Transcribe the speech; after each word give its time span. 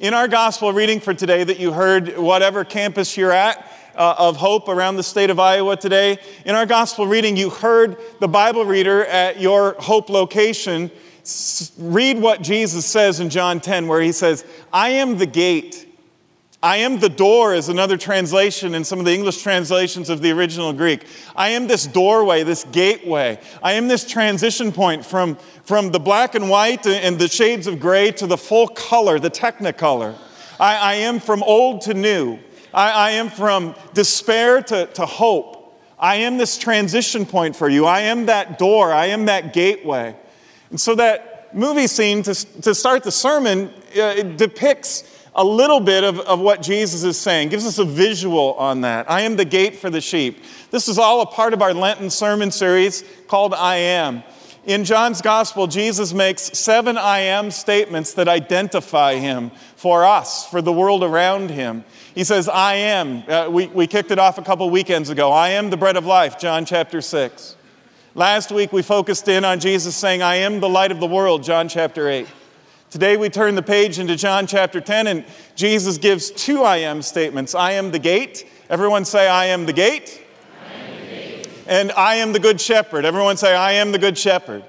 In 0.00 0.14
our 0.14 0.28
gospel 0.28 0.72
reading 0.72 0.98
for 0.98 1.12
today, 1.12 1.44
that 1.44 1.60
you 1.60 1.74
heard, 1.74 2.16
whatever 2.16 2.64
campus 2.64 3.18
you're 3.18 3.32
at, 3.32 3.70
uh, 3.94 4.14
of 4.16 4.38
hope 4.38 4.66
around 4.66 4.96
the 4.96 5.02
state 5.02 5.28
of 5.28 5.38
Iowa 5.38 5.76
today. 5.76 6.16
In 6.46 6.54
our 6.54 6.64
gospel 6.64 7.06
reading, 7.06 7.36
you 7.36 7.50
heard 7.50 7.98
the 8.18 8.26
Bible 8.26 8.64
reader 8.64 9.04
at 9.04 9.42
your 9.42 9.74
hope 9.78 10.08
location 10.08 10.90
read 11.76 12.18
what 12.18 12.40
Jesus 12.40 12.86
says 12.86 13.20
in 13.20 13.28
John 13.28 13.60
10, 13.60 13.88
where 13.88 14.00
he 14.00 14.12
says, 14.12 14.46
I 14.72 14.88
am 14.88 15.18
the 15.18 15.26
gate. 15.26 15.89
I 16.62 16.78
am 16.78 16.98
the 16.98 17.08
door, 17.08 17.54
is 17.54 17.70
another 17.70 17.96
translation 17.96 18.74
in 18.74 18.84
some 18.84 18.98
of 18.98 19.06
the 19.06 19.14
English 19.14 19.42
translations 19.42 20.10
of 20.10 20.20
the 20.20 20.30
original 20.30 20.74
Greek. 20.74 21.06
I 21.34 21.50
am 21.50 21.66
this 21.66 21.86
doorway, 21.86 22.42
this 22.42 22.64
gateway. 22.64 23.40
I 23.62 23.72
am 23.74 23.88
this 23.88 24.04
transition 24.04 24.70
point 24.70 25.06
from, 25.06 25.36
from 25.64 25.90
the 25.90 25.98
black 25.98 26.34
and 26.34 26.50
white 26.50 26.86
and 26.86 27.18
the 27.18 27.28
shades 27.28 27.66
of 27.66 27.80
gray 27.80 28.10
to 28.12 28.26
the 28.26 28.36
full 28.36 28.68
color, 28.68 29.18
the 29.18 29.30
technicolor. 29.30 30.18
I, 30.58 30.76
I 30.76 30.94
am 30.96 31.18
from 31.18 31.42
old 31.44 31.80
to 31.82 31.94
new. 31.94 32.38
I, 32.74 32.90
I 32.90 33.10
am 33.12 33.30
from 33.30 33.74
despair 33.94 34.60
to, 34.64 34.84
to 34.84 35.06
hope. 35.06 35.80
I 35.98 36.16
am 36.16 36.36
this 36.36 36.58
transition 36.58 37.24
point 37.24 37.56
for 37.56 37.70
you. 37.70 37.86
I 37.86 38.00
am 38.00 38.26
that 38.26 38.58
door. 38.58 38.92
I 38.92 39.06
am 39.06 39.24
that 39.26 39.54
gateway. 39.54 40.14
And 40.68 40.78
so 40.78 40.94
that 40.96 41.54
movie 41.54 41.86
scene 41.86 42.22
to, 42.24 42.34
to 42.60 42.74
start 42.74 43.02
the 43.02 43.12
sermon 43.12 43.72
uh, 43.98 44.22
depicts 44.22 45.04
a 45.34 45.44
little 45.44 45.80
bit 45.80 46.04
of, 46.04 46.18
of 46.20 46.40
what 46.40 46.62
Jesus 46.62 47.04
is 47.04 47.16
saying, 47.16 47.50
gives 47.50 47.66
us 47.66 47.78
a 47.78 47.84
visual 47.84 48.54
on 48.54 48.80
that. 48.82 49.10
I 49.10 49.22
am 49.22 49.36
the 49.36 49.44
gate 49.44 49.76
for 49.76 49.90
the 49.90 50.00
sheep. 50.00 50.42
This 50.70 50.88
is 50.88 50.98
all 50.98 51.20
a 51.20 51.26
part 51.26 51.52
of 51.52 51.62
our 51.62 51.72
Lenten 51.72 52.10
sermon 52.10 52.50
series 52.50 53.04
called 53.28 53.54
I 53.54 53.76
Am. 53.76 54.22
In 54.66 54.84
John's 54.84 55.22
gospel, 55.22 55.66
Jesus 55.66 56.12
makes 56.12 56.42
seven 56.58 56.98
I 56.98 57.20
am 57.20 57.50
statements 57.50 58.12
that 58.14 58.28
identify 58.28 59.14
him 59.14 59.50
for 59.76 60.04
us, 60.04 60.46
for 60.46 60.60
the 60.60 60.72
world 60.72 61.02
around 61.02 61.50
him. 61.50 61.84
He 62.14 62.24
says, 62.24 62.48
I 62.48 62.74
am. 62.74 63.24
Uh, 63.26 63.48
we, 63.50 63.68
we 63.68 63.86
kicked 63.86 64.10
it 64.10 64.18
off 64.18 64.36
a 64.36 64.42
couple 64.42 64.68
weekends 64.68 65.08
ago. 65.08 65.32
I 65.32 65.50
am 65.50 65.70
the 65.70 65.78
bread 65.78 65.96
of 65.96 66.04
life, 66.04 66.38
John 66.38 66.66
chapter 66.66 67.00
6. 67.00 67.56
Last 68.14 68.52
week 68.52 68.72
we 68.72 68.82
focused 68.82 69.28
in 69.28 69.44
on 69.44 69.60
Jesus 69.60 69.96
saying, 69.96 70.20
I 70.20 70.36
am 70.36 70.60
the 70.60 70.68
light 70.68 70.92
of 70.92 71.00
the 71.00 71.06
world, 71.06 71.42
John 71.42 71.68
chapter 71.68 72.08
8. 72.08 72.26
Today 72.90 73.16
we 73.16 73.28
turn 73.28 73.54
the 73.54 73.62
page 73.62 74.00
into 74.00 74.16
John 74.16 74.48
chapter 74.48 74.80
10, 74.80 75.06
and 75.06 75.24
Jesus 75.54 75.96
gives 75.96 76.32
two 76.32 76.64
I 76.64 76.78
am 76.78 77.02
statements 77.02 77.54
I 77.54 77.72
am 77.72 77.92
the 77.92 78.00
gate. 78.00 78.50
Everyone 78.68 79.04
say, 79.04 79.28
I 79.28 79.44
am 79.46 79.64
the 79.64 79.72
gate. 79.72 80.20
I 80.60 80.74
am 80.74 81.00
the 81.00 81.06
gate. 81.06 81.48
And 81.68 81.92
I 81.92 82.16
am 82.16 82.32
the 82.32 82.40
good 82.40 82.60
shepherd. 82.60 83.04
Everyone 83.04 83.36
say, 83.36 83.54
I 83.54 83.74
am 83.74 83.92
the 83.92 83.98
good 84.00 84.18
shepherd. 84.18 84.64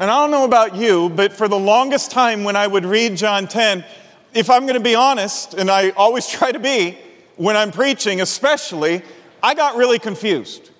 And 0.00 0.08
I 0.08 0.22
don't 0.22 0.30
know 0.30 0.44
about 0.44 0.76
you, 0.76 1.08
but 1.08 1.32
for 1.32 1.48
the 1.48 1.58
longest 1.58 2.12
time 2.12 2.44
when 2.44 2.54
I 2.54 2.68
would 2.68 2.84
read 2.84 3.16
John 3.16 3.48
10, 3.48 3.84
if 4.32 4.48
I'm 4.48 4.62
going 4.62 4.74
to 4.74 4.80
be 4.80 4.94
honest, 4.94 5.54
and 5.54 5.72
I 5.72 5.90
always 5.90 6.28
try 6.30 6.52
to 6.52 6.60
be 6.60 6.96
when 7.34 7.56
I'm 7.56 7.72
preaching, 7.72 8.20
especially, 8.20 9.02
I 9.42 9.54
got 9.54 9.74
really 9.74 9.98
confused. 9.98 10.70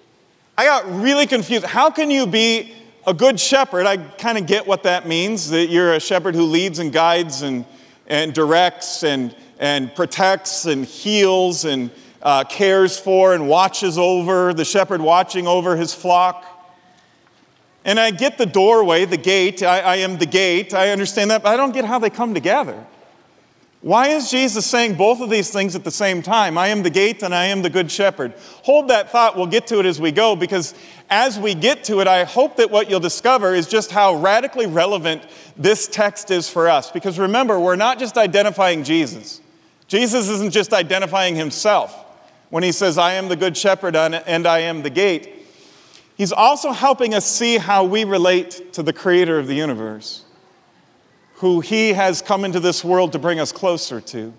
I 0.56 0.64
got 0.64 0.88
really 1.02 1.26
confused. 1.26 1.64
How 1.64 1.90
can 1.90 2.08
you 2.08 2.24
be 2.24 2.72
a 3.08 3.14
good 3.14 3.40
shepherd? 3.40 3.86
I 3.86 3.96
kind 3.96 4.36
of 4.36 4.46
get 4.46 4.66
what 4.66 4.82
that 4.82 5.08
means 5.08 5.48
that 5.48 5.70
you're 5.70 5.94
a 5.94 6.00
shepherd 6.00 6.34
who 6.34 6.42
leads 6.42 6.78
and 6.78 6.92
guides 6.92 7.40
and, 7.40 7.64
and 8.06 8.34
directs 8.34 9.02
and, 9.02 9.34
and 9.58 9.94
protects 9.94 10.66
and 10.66 10.84
heals 10.84 11.64
and 11.64 11.90
uh, 12.20 12.44
cares 12.44 12.98
for 12.98 13.32
and 13.32 13.48
watches 13.48 13.96
over, 13.96 14.52
the 14.52 14.64
shepherd 14.64 15.00
watching 15.00 15.46
over 15.46 15.74
his 15.74 15.94
flock. 15.94 16.44
And 17.82 17.98
I 17.98 18.10
get 18.10 18.36
the 18.36 18.44
doorway, 18.44 19.06
the 19.06 19.16
gate. 19.16 19.62
I, 19.62 19.80
I 19.80 19.96
am 19.96 20.18
the 20.18 20.26
gate. 20.26 20.74
I 20.74 20.90
understand 20.90 21.30
that, 21.30 21.42
but 21.42 21.48
I 21.48 21.56
don't 21.56 21.72
get 21.72 21.86
how 21.86 21.98
they 21.98 22.10
come 22.10 22.34
together. 22.34 22.84
Why 23.80 24.08
is 24.08 24.28
Jesus 24.28 24.66
saying 24.66 24.96
both 24.96 25.20
of 25.20 25.30
these 25.30 25.52
things 25.52 25.76
at 25.76 25.84
the 25.84 25.90
same 25.92 26.20
time? 26.20 26.58
I 26.58 26.68
am 26.68 26.82
the 26.82 26.90
gate 26.90 27.22
and 27.22 27.32
I 27.32 27.44
am 27.44 27.62
the 27.62 27.70
good 27.70 27.92
shepherd. 27.92 28.34
Hold 28.64 28.88
that 28.88 29.12
thought. 29.12 29.36
We'll 29.36 29.46
get 29.46 29.68
to 29.68 29.78
it 29.78 29.86
as 29.86 30.00
we 30.00 30.10
go 30.10 30.34
because 30.34 30.74
as 31.08 31.38
we 31.38 31.54
get 31.54 31.84
to 31.84 32.00
it, 32.00 32.08
I 32.08 32.24
hope 32.24 32.56
that 32.56 32.72
what 32.72 32.90
you'll 32.90 32.98
discover 32.98 33.54
is 33.54 33.68
just 33.68 33.92
how 33.92 34.16
radically 34.16 34.66
relevant 34.66 35.22
this 35.56 35.86
text 35.86 36.32
is 36.32 36.50
for 36.50 36.68
us. 36.68 36.90
Because 36.90 37.20
remember, 37.20 37.60
we're 37.60 37.76
not 37.76 38.00
just 38.00 38.18
identifying 38.18 38.82
Jesus, 38.82 39.40
Jesus 39.86 40.28
isn't 40.28 40.50
just 40.50 40.72
identifying 40.72 41.36
himself 41.36 41.94
when 42.50 42.64
he 42.64 42.72
says, 42.72 42.98
I 42.98 43.12
am 43.12 43.28
the 43.28 43.36
good 43.36 43.56
shepherd 43.56 43.94
and 43.94 44.46
I 44.46 44.58
am 44.60 44.82
the 44.82 44.90
gate. 44.90 45.46
He's 46.16 46.32
also 46.32 46.72
helping 46.72 47.14
us 47.14 47.24
see 47.24 47.58
how 47.58 47.84
we 47.84 48.02
relate 48.02 48.72
to 48.72 48.82
the 48.82 48.92
creator 48.92 49.38
of 49.38 49.46
the 49.46 49.54
universe 49.54 50.24
who 51.38 51.60
He 51.60 51.92
has 51.92 52.20
come 52.20 52.44
into 52.44 52.60
this 52.60 52.84
world 52.84 53.12
to 53.12 53.18
bring 53.18 53.40
us 53.40 53.52
closer 53.52 54.00
to, 54.00 54.32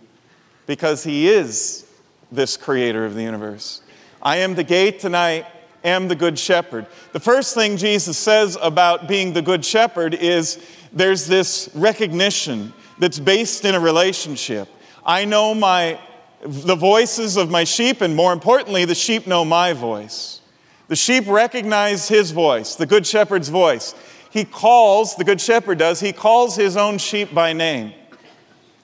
because 0.67 1.03
He 1.03 1.29
is 1.29 1.85
this 2.31 2.57
creator 2.57 3.05
of 3.05 3.15
the 3.15 3.23
universe. 3.23 3.81
I 4.21 4.37
am 4.37 4.55
the 4.55 4.63
gate 4.63 5.03
and 5.03 5.15
I 5.15 5.47
am 5.83 6.09
the 6.09 6.15
good 6.15 6.37
shepherd. 6.37 6.85
The 7.13 7.19
first 7.19 7.55
thing 7.55 7.77
Jesus 7.77 8.17
says 8.17 8.57
about 8.61 9.07
being 9.07 9.33
the 9.33 9.41
good 9.41 9.63
shepherd 9.63 10.13
is 10.13 10.59
there's 10.91 11.25
this 11.25 11.69
recognition 11.73 12.73
that's 12.99 13.19
based 13.19 13.63
in 13.63 13.75
a 13.75 13.79
relationship. 13.79 14.67
I 15.05 15.25
know 15.25 15.55
my 15.55 15.99
the 16.41 16.75
voices 16.75 17.35
of 17.35 17.49
my 17.49 17.65
sheep 17.65 17.99
and 17.99 18.15
more 18.15 18.31
importantly 18.31 18.85
the 18.85 18.95
sheep 18.95 19.27
know 19.27 19.43
my 19.43 19.73
voice. 19.73 20.41
The 20.87 20.95
sheep 20.95 21.25
recognize 21.27 22.07
his 22.07 22.31
voice, 22.31 22.75
the 22.75 22.85
good 22.85 23.05
shepherd's 23.05 23.49
voice 23.49 23.93
he 24.29 24.45
calls, 24.45 25.15
the 25.15 25.23
Good 25.23 25.41
Shepherd 25.41 25.77
does, 25.77 25.99
he 25.99 26.13
calls 26.13 26.55
his 26.55 26.77
own 26.77 26.97
sheep 26.97 27.33
by 27.33 27.53
name. 27.53 27.93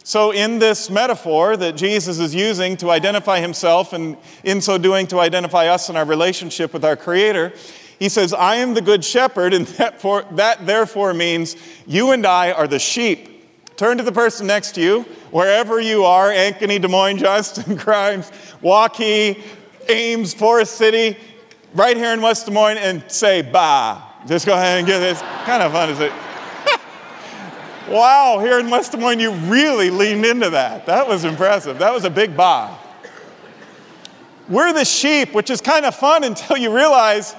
So, 0.04 0.32
in 0.32 0.60
this 0.60 0.92
metaphor 0.92 1.58
that 1.58 1.76
Jesus 1.76 2.20
is 2.20 2.36
using 2.36 2.78
to 2.78 2.92
identify 2.92 3.40
himself, 3.40 3.92
and 3.92 4.18
in 4.44 4.62
so 4.62 4.78
doing 4.78 5.08
to 5.08 5.20
identify 5.20 5.68
us 5.68 5.90
in 5.90 5.96
our 5.96 6.06
relationship 6.06 6.74
with 6.74 6.86
our 6.86 6.96
Creator, 6.96 7.54
he 7.98 8.10
says, 8.10 8.32
I 8.32 8.58
am 8.58 8.76
the 8.76 8.82
Good 8.82 9.04
Shepherd, 9.04 9.54
and 9.54 9.66
that, 9.66 10.00
for, 10.00 10.24
that 10.34 10.66
therefore 10.68 11.14
means 11.16 11.56
you 11.88 12.12
and 12.12 12.26
I 12.26 12.52
are 12.52 12.68
the 12.68 12.78
sheep. 12.78 13.32
Turn 13.78 13.98
to 13.98 14.04
the 14.04 14.12
person 14.12 14.46
next 14.48 14.74
to 14.76 14.82
you, 14.82 15.02
wherever 15.32 15.82
you 15.82 16.04
are 16.04 16.30
Ankeny, 16.30 16.80
Des 16.80 16.88
Moines, 16.88 17.18
Johnston, 17.18 17.76
Grimes, 17.76 18.32
Waukee, 18.62 19.42
Ames, 19.90 20.34
Forest 20.34 20.76
City, 20.76 21.18
right 21.74 21.98
here 21.98 22.14
in 22.14 22.22
West 22.22 22.46
Des 22.46 22.52
Moines, 22.52 22.78
and 22.78 23.04
say, 23.08 23.42
Bah. 23.42 24.15
Just 24.28 24.48
go 24.48 24.54
ahead 24.54 24.80
and 24.80 24.88
get 24.88 25.00
this. 25.00 25.22
Kind 25.46 25.62
of 25.62 25.72
fun, 25.72 25.90
is 25.92 26.00
it? 26.00 26.12
wow, 27.90 28.40
here 28.40 28.60
in 28.60 28.72
West 28.72 28.92
Des 28.92 28.98
Moines, 28.98 29.20
you 29.20 29.32
really 29.32 29.92
leaned 29.92 30.26
into 30.26 30.50
that. 30.50 30.88
That 30.88 31.08
was 31.08 31.26
impressive. 31.26 31.78
That 31.78 31.94
was 31.94 32.06
a 32.06 32.10
big 32.10 32.36
buy. 32.36 32.76
We're 34.50 34.74
the 34.74 34.86
sheep, 34.86 35.34
which 35.34 35.52
is 35.52 35.62
kind 35.62 35.86
of 35.86 35.94
fun 35.94 36.24
until 36.24 36.58
you 36.58 36.76
realize 36.76 37.36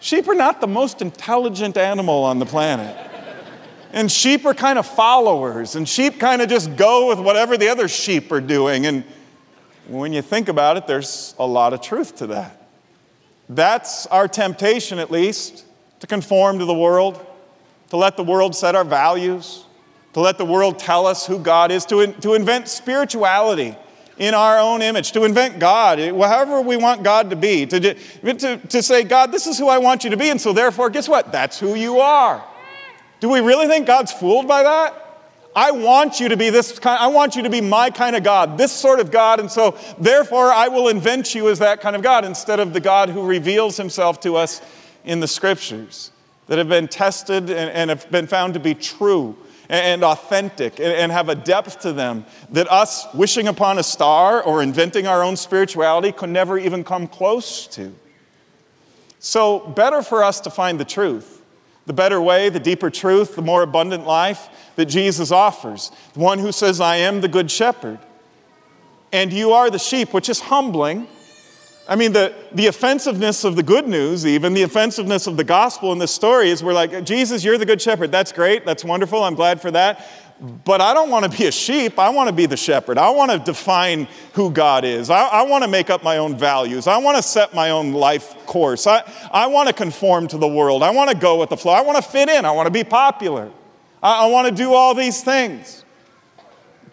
sheep 0.00 0.28
are 0.28 0.34
not 0.34 0.60
the 0.60 0.66
most 0.66 1.00
intelligent 1.00 1.78
animal 1.78 2.24
on 2.24 2.38
the 2.38 2.46
planet. 2.46 2.96
And 3.92 4.12
sheep 4.12 4.44
are 4.44 4.52
kind 4.52 4.78
of 4.78 4.86
followers, 4.86 5.76
and 5.76 5.88
sheep 5.88 6.20
kind 6.20 6.42
of 6.42 6.50
just 6.50 6.76
go 6.76 7.08
with 7.08 7.20
whatever 7.20 7.56
the 7.56 7.68
other 7.68 7.88
sheep 7.88 8.30
are 8.30 8.40
doing. 8.42 8.84
And 8.84 9.02
when 9.86 10.12
you 10.12 10.20
think 10.20 10.50
about 10.50 10.76
it, 10.76 10.86
there's 10.86 11.34
a 11.38 11.46
lot 11.46 11.72
of 11.72 11.80
truth 11.80 12.16
to 12.16 12.26
that. 12.28 12.68
That's 13.48 14.06
our 14.08 14.28
temptation, 14.28 14.98
at 14.98 15.10
least 15.10 15.64
to 16.00 16.06
conform 16.06 16.58
to 16.58 16.64
the 16.64 16.74
world, 16.74 17.24
to 17.90 17.96
let 17.96 18.16
the 18.16 18.24
world 18.24 18.54
set 18.54 18.74
our 18.74 18.84
values, 18.84 19.64
to 20.12 20.20
let 20.20 20.38
the 20.38 20.44
world 20.44 20.78
tell 20.78 21.06
us 21.06 21.26
who 21.26 21.38
God 21.38 21.70
is, 21.70 21.84
to, 21.86 22.12
to 22.12 22.34
invent 22.34 22.68
spirituality 22.68 23.76
in 24.18 24.34
our 24.34 24.58
own 24.58 24.82
image, 24.82 25.12
to 25.12 25.24
invent 25.24 25.58
God, 25.58 26.00
eh, 26.00 26.10
however 26.10 26.60
we 26.60 26.76
want 26.76 27.04
God 27.04 27.30
to 27.30 27.36
be, 27.36 27.66
to, 27.66 27.94
to, 27.94 28.56
to 28.56 28.82
say, 28.82 29.04
God, 29.04 29.30
this 29.30 29.46
is 29.46 29.58
who 29.58 29.68
I 29.68 29.78
want 29.78 30.02
you 30.04 30.10
to 30.10 30.16
be, 30.16 30.28
and 30.28 30.40
so 30.40 30.52
therefore, 30.52 30.90
guess 30.90 31.08
what? 31.08 31.30
That's 31.30 31.58
who 31.58 31.74
you 31.74 32.00
are. 32.00 32.44
Do 33.20 33.28
we 33.28 33.40
really 33.40 33.68
think 33.68 33.86
God's 33.86 34.12
fooled 34.12 34.48
by 34.48 34.64
that? 34.64 35.04
I 35.54 35.70
want 35.70 36.20
you 36.20 36.28
to 36.28 36.36
be 36.36 36.50
this 36.50 36.78
kind, 36.78 37.00
I 37.00 37.08
want 37.08 37.34
you 37.36 37.42
to 37.42 37.50
be 37.50 37.60
my 37.60 37.90
kind 37.90 38.14
of 38.14 38.22
God, 38.22 38.58
this 38.58 38.72
sort 38.72 39.00
of 39.00 39.10
God, 39.10 39.40
and 39.40 39.50
so 39.50 39.76
therefore 39.98 40.52
I 40.52 40.68
will 40.68 40.88
invent 40.88 41.34
you 41.34 41.48
as 41.48 41.58
that 41.60 41.80
kind 41.80 41.96
of 41.96 42.02
God 42.02 42.24
instead 42.24 42.60
of 42.60 42.72
the 42.72 42.80
God 42.80 43.08
who 43.08 43.26
reveals 43.26 43.76
himself 43.76 44.20
to 44.20 44.36
us 44.36 44.60
in 45.08 45.20
the 45.20 45.26
scriptures 45.26 46.12
that 46.46 46.58
have 46.58 46.68
been 46.68 46.86
tested 46.86 47.48
and, 47.50 47.70
and 47.70 47.90
have 47.90 48.08
been 48.10 48.26
found 48.26 48.54
to 48.54 48.60
be 48.60 48.74
true 48.74 49.34
and 49.70 50.04
authentic 50.04 50.78
and 50.78 51.10
have 51.10 51.28
a 51.28 51.34
depth 51.34 51.80
to 51.80 51.92
them 51.92 52.24
that 52.50 52.70
us 52.70 53.06
wishing 53.14 53.48
upon 53.48 53.78
a 53.78 53.82
star 53.82 54.42
or 54.42 54.62
inventing 54.62 55.06
our 55.06 55.22
own 55.22 55.36
spirituality 55.36 56.12
could 56.12 56.28
never 56.28 56.58
even 56.58 56.84
come 56.84 57.06
close 57.06 57.66
to. 57.66 57.94
So, 59.18 59.60
better 59.60 60.00
for 60.02 60.22
us 60.22 60.40
to 60.40 60.50
find 60.50 60.78
the 60.78 60.84
truth, 60.84 61.42
the 61.86 61.92
better 61.92 62.20
way, 62.20 62.50
the 62.50 62.60
deeper 62.60 62.88
truth, 62.88 63.34
the 63.34 63.42
more 63.42 63.62
abundant 63.62 64.06
life 64.06 64.48
that 64.76 64.86
Jesus 64.86 65.32
offers. 65.32 65.90
The 66.12 66.20
one 66.20 66.38
who 66.38 66.52
says, 66.52 66.80
I 66.80 66.96
am 66.96 67.20
the 67.20 67.28
good 67.28 67.50
shepherd, 67.50 67.98
and 69.12 69.32
you 69.32 69.52
are 69.52 69.70
the 69.70 69.78
sheep, 69.78 70.14
which 70.14 70.28
is 70.28 70.40
humbling 70.40 71.08
I 71.90 71.96
mean, 71.96 72.12
the, 72.12 72.34
the 72.52 72.66
offensiveness 72.66 73.44
of 73.44 73.56
the 73.56 73.62
good 73.62 73.88
news, 73.88 74.26
even 74.26 74.52
the 74.52 74.62
offensiveness 74.62 75.26
of 75.26 75.38
the 75.38 75.44
gospel 75.44 75.90
in 75.92 75.98
this 75.98 76.12
story, 76.12 76.50
is 76.50 76.62
we're 76.62 76.74
like, 76.74 77.02
Jesus, 77.04 77.42
you're 77.42 77.56
the 77.56 77.64
good 77.64 77.80
shepherd. 77.80 78.12
That's 78.12 78.30
great. 78.30 78.66
That's 78.66 78.84
wonderful. 78.84 79.24
I'm 79.24 79.34
glad 79.34 79.58
for 79.62 79.70
that. 79.70 80.06
but 80.64 80.80
I 80.80 80.94
don't 80.94 81.10
want 81.10 81.30
to 81.30 81.36
be 81.36 81.46
a 81.46 81.52
sheep. 81.52 81.98
I 81.98 82.10
want 82.10 82.28
to 82.28 82.32
be 82.34 82.46
the 82.46 82.56
shepherd. 82.56 82.98
I 82.98 83.10
want 83.10 83.30
to 83.30 83.38
define 83.38 84.06
who 84.34 84.50
God 84.50 84.84
is. 84.84 85.10
I, 85.10 85.24
I 85.24 85.42
want 85.42 85.64
to 85.64 85.68
make 85.68 85.90
up 85.90 86.02
my 86.04 86.18
own 86.18 86.36
values. 86.36 86.86
I 86.86 86.98
want 86.98 87.16
to 87.16 87.22
set 87.22 87.54
my 87.54 87.70
own 87.70 87.92
life 87.92 88.34
course. 88.46 88.86
I, 88.86 89.02
I 89.32 89.46
want 89.46 89.68
to 89.68 89.74
conform 89.74 90.28
to 90.28 90.38
the 90.38 90.48
world. 90.48 90.82
I 90.82 90.90
want 90.90 91.10
to 91.10 91.16
go 91.16 91.40
with 91.40 91.48
the 91.50 91.56
flow. 91.56 91.72
I 91.72 91.80
want 91.80 91.96
to 91.96 92.08
fit 92.08 92.28
in. 92.28 92.44
I 92.44 92.52
want 92.52 92.66
to 92.66 92.70
be 92.70 92.84
popular. 92.84 93.50
I, 94.02 94.26
I 94.26 94.30
want 94.30 94.48
to 94.48 94.54
do 94.54 94.74
all 94.74 94.94
these 94.94 95.22
things. 95.22 95.84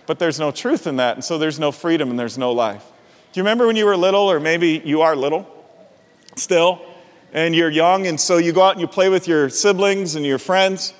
But 0.07 0.19
there's 0.19 0.39
no 0.39 0.51
truth 0.51 0.88
in 0.88 0.98
that, 0.98 1.15
and 1.15 1.24
so 1.24 1.38
there's 1.38 1.59
no 1.59 1.71
freedom 1.71 2.12
and 2.12 2.19
there's 2.19 2.38
no 2.38 2.51
life. 2.51 2.86
Do 3.35 3.41
you 3.41 3.43
remember 3.43 3.67
when 3.67 3.75
you 3.75 3.85
were 3.85 3.97
little, 3.97 4.31
or 4.31 4.39
maybe 4.39 4.81
you 4.85 5.01
are 5.01 5.13
little 5.13 5.45
still, 6.37 6.81
and 7.33 7.53
you're 7.53 7.69
young, 7.69 8.07
and 8.07 8.17
so 8.17 8.37
you 8.37 8.53
go 8.53 8.61
out 8.61 8.71
and 8.71 8.79
you 8.79 8.87
play 8.87 9.09
with 9.09 9.27
your 9.27 9.49
siblings 9.49 10.15
and 10.15 10.25
your 10.25 10.39
friends? 10.39 10.93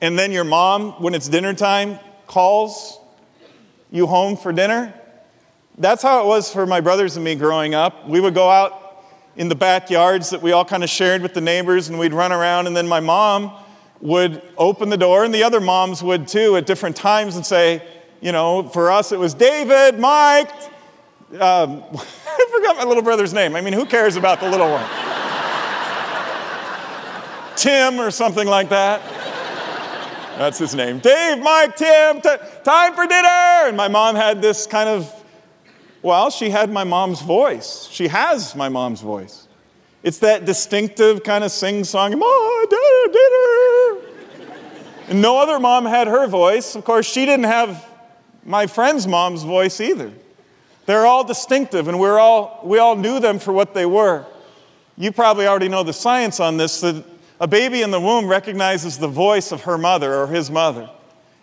and 0.00 0.18
then 0.18 0.30
your 0.30 0.44
mom, 0.44 0.92
when 1.02 1.14
it's 1.14 1.28
dinner 1.28 1.54
time, 1.54 1.98
calls 2.26 3.00
you 3.90 4.06
home 4.06 4.36
for 4.36 4.52
dinner. 4.52 4.92
That's 5.78 6.02
how 6.02 6.22
it 6.22 6.26
was 6.26 6.52
for 6.52 6.66
my 6.66 6.80
brothers 6.80 7.16
and 7.16 7.24
me 7.24 7.34
growing 7.34 7.74
up. 7.74 8.06
We 8.06 8.20
would 8.20 8.34
go 8.34 8.50
out 8.50 9.04
in 9.36 9.48
the 9.48 9.54
backyards 9.54 10.30
that 10.30 10.42
we 10.42 10.52
all 10.52 10.66
kind 10.66 10.84
of 10.84 10.90
shared 10.90 11.22
with 11.22 11.34
the 11.34 11.40
neighbors, 11.40 11.88
and 11.88 11.98
we'd 11.98 12.12
run 12.12 12.30
around, 12.30 12.66
and 12.66 12.76
then 12.76 12.86
my 12.86 13.00
mom 13.00 13.52
would 14.00 14.42
open 14.56 14.90
the 14.90 14.98
door, 14.98 15.24
and 15.24 15.34
the 15.34 15.42
other 15.42 15.60
moms 15.60 16.02
would 16.02 16.28
too 16.28 16.56
at 16.56 16.66
different 16.66 16.94
times 16.94 17.36
and 17.36 17.46
say, 17.46 17.82
you 18.20 18.32
know, 18.32 18.68
for 18.68 18.90
us 18.90 19.12
it 19.12 19.18
was 19.18 19.34
David, 19.34 19.98
Mike. 19.98 20.50
Um, 21.32 21.82
I 21.92 22.48
forgot 22.50 22.76
my 22.76 22.84
little 22.84 23.02
brother's 23.02 23.34
name. 23.34 23.54
I 23.54 23.60
mean, 23.60 23.74
who 23.74 23.84
cares 23.84 24.16
about 24.16 24.40
the 24.40 24.48
little 24.48 24.70
one? 24.70 24.86
Tim 27.56 28.00
or 28.00 28.10
something 28.10 28.46
like 28.46 28.68
that. 28.70 29.02
That's 30.38 30.58
his 30.58 30.74
name. 30.74 31.00
Dave, 31.00 31.42
Mike, 31.42 31.74
Tim, 31.76 32.20
t- 32.20 32.36
time 32.62 32.94
for 32.94 33.06
dinner. 33.06 33.66
And 33.66 33.76
my 33.76 33.88
mom 33.88 34.14
had 34.14 34.40
this 34.40 34.68
kind 34.68 34.88
of, 34.88 35.12
well, 36.00 36.30
she 36.30 36.48
had 36.48 36.70
my 36.70 36.84
mom's 36.84 37.20
voice. 37.20 37.88
She 37.90 38.06
has 38.06 38.54
my 38.54 38.68
mom's 38.68 39.00
voice. 39.00 39.48
It's 40.04 40.18
that 40.18 40.44
distinctive 40.44 41.24
kind 41.24 41.42
of 41.42 41.50
sing 41.50 41.82
song, 41.82 42.16
Mom, 42.16 42.66
dinner. 42.68 44.08
And 45.08 45.20
no 45.20 45.38
other 45.38 45.58
mom 45.58 45.84
had 45.84 46.06
her 46.06 46.28
voice. 46.28 46.76
Of 46.76 46.84
course, 46.84 47.10
she 47.10 47.26
didn't 47.26 47.46
have 47.46 47.84
my 48.44 48.68
friend's 48.68 49.08
mom's 49.08 49.42
voice 49.42 49.80
either. 49.80 50.12
They're 50.88 51.04
all 51.04 51.22
distinctive, 51.22 51.86
and 51.86 52.00
we're 52.00 52.18
all, 52.18 52.62
we 52.64 52.78
all 52.78 52.96
knew 52.96 53.20
them 53.20 53.38
for 53.38 53.52
what 53.52 53.74
they 53.74 53.84
were. 53.84 54.24
You 54.96 55.12
probably 55.12 55.46
already 55.46 55.68
know 55.68 55.82
the 55.82 55.92
science 55.92 56.40
on 56.40 56.56
this 56.56 56.80
that 56.80 57.04
a 57.38 57.46
baby 57.46 57.82
in 57.82 57.90
the 57.90 58.00
womb 58.00 58.26
recognizes 58.26 58.96
the 58.96 59.06
voice 59.06 59.52
of 59.52 59.64
her 59.64 59.76
mother 59.76 60.14
or 60.14 60.28
his 60.28 60.50
mother 60.50 60.88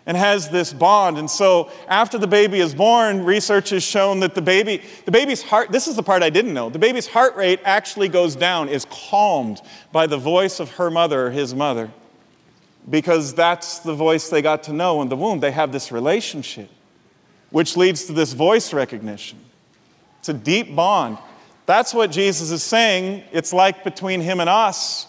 and 0.04 0.16
has 0.16 0.48
this 0.50 0.72
bond. 0.72 1.16
And 1.16 1.30
so 1.30 1.70
after 1.86 2.18
the 2.18 2.26
baby 2.26 2.58
is 2.58 2.74
born, 2.74 3.24
research 3.24 3.70
has 3.70 3.84
shown 3.84 4.18
that 4.18 4.34
the 4.34 4.42
baby, 4.42 4.82
the 5.04 5.12
baby's 5.12 5.44
heart, 5.44 5.70
this 5.70 5.86
is 5.86 5.94
the 5.94 6.02
part 6.02 6.24
I 6.24 6.30
didn't 6.30 6.52
know, 6.52 6.68
the 6.68 6.80
baby's 6.80 7.06
heart 7.06 7.36
rate 7.36 7.60
actually 7.64 8.08
goes 8.08 8.34
down, 8.34 8.68
is 8.68 8.84
calmed 8.90 9.60
by 9.92 10.08
the 10.08 10.18
voice 10.18 10.58
of 10.58 10.70
her 10.70 10.90
mother 10.90 11.28
or 11.28 11.30
his 11.30 11.54
mother. 11.54 11.92
Because 12.90 13.32
that's 13.32 13.78
the 13.78 13.94
voice 13.94 14.28
they 14.28 14.42
got 14.42 14.64
to 14.64 14.72
know 14.72 15.02
in 15.02 15.08
the 15.08 15.16
womb. 15.16 15.38
They 15.38 15.52
have 15.52 15.70
this 15.70 15.92
relationship, 15.92 16.68
which 17.56 17.74
leads 17.74 18.04
to 18.04 18.12
this 18.12 18.34
voice 18.34 18.74
recognition. 18.74 19.38
It's 20.18 20.28
a 20.28 20.34
deep 20.34 20.76
bond. 20.76 21.16
That's 21.64 21.94
what 21.94 22.10
Jesus 22.10 22.50
is 22.50 22.62
saying. 22.62 23.24
It's 23.32 23.50
like 23.50 23.82
between 23.82 24.20
him 24.20 24.40
and 24.40 24.50
us 24.50 25.06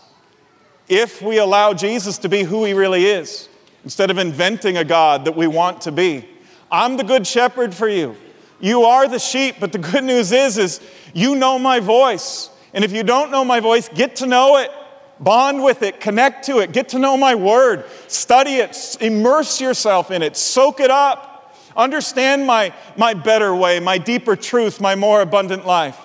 if 0.88 1.22
we 1.22 1.40
allow 1.40 1.74
Jesus 1.74 2.18
to 2.20 2.30
be 2.30 2.44
who 2.44 2.64
he 2.64 2.72
really 2.74 3.06
is, 3.06 3.50
instead 3.84 4.10
of 4.10 4.18
inventing 4.18 4.78
a 4.78 4.86
God 4.86 5.26
that 5.26 5.36
we 5.36 5.46
want 5.46 5.82
to 5.82 5.92
be. 5.92 6.26
I'm 6.72 6.96
the 6.96 7.04
good 7.04 7.28
shepherd 7.28 7.74
for 7.74 7.90
you. 7.90 8.16
You 8.62 8.84
are 8.84 9.10
the 9.10 9.20
sheep, 9.20 9.56
but 9.60 9.74
the 9.74 9.80
good 9.80 10.06
news 10.06 10.32
is, 10.32 10.58
is 10.58 10.80
you 11.14 11.36
know 11.36 11.60
my 11.60 11.82
voice. 11.82 12.50
And 12.74 12.86
if 12.86 12.94
you 12.94 13.04
don't 13.04 13.30
know 13.30 13.44
my 13.44 13.60
voice, 13.60 13.90
get 13.90 14.16
to 14.16 14.26
know 14.26 14.56
it. 14.56 14.72
Bond 15.20 15.66
with 15.66 15.82
it, 15.82 16.00
connect 16.00 16.46
to 16.46 16.60
it, 16.60 16.72
get 16.72 16.88
to 16.90 16.98
know 16.98 17.18
my 17.18 17.36
word, 17.36 17.84
study 18.08 18.58
it, 18.60 18.96
immerse 19.02 19.60
yourself 19.60 20.12
in 20.12 20.22
it, 20.22 20.38
soak 20.38 20.80
it 20.80 20.92
up, 20.92 21.37
understand 21.78 22.46
my, 22.46 22.74
my 22.98 23.14
better 23.14 23.56
way, 23.56 23.80
my 23.80 23.98
deeper 23.98 24.36
truth, 24.36 24.82
my 24.82 24.96
more 24.96 25.22
abundant 25.22 25.66
life. 25.66 25.98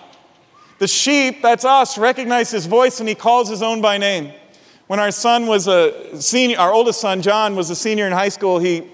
The 0.79 0.87
sheep, 0.87 1.43
that's 1.43 1.65
us, 1.65 1.97
recognize 1.97 2.51
his 2.51 2.67
voice 2.67 3.01
and 3.01 3.09
he 3.09 3.15
calls 3.15 3.49
his 3.49 3.63
own 3.63 3.81
by 3.81 3.99
name. 3.99 4.33
When 4.87 5.01
our 5.01 5.11
son 5.11 5.47
was 5.47 5.69
a 5.69 6.21
senior, 6.21 6.59
our 6.59 6.73
oldest 6.73 7.01
son, 7.01 7.23
John, 7.23 7.57
was 7.57 7.71
a 7.71 7.77
senior 7.77 8.07
in 8.07 8.13
high 8.13 8.29
school, 8.29 8.59
he 8.59 8.91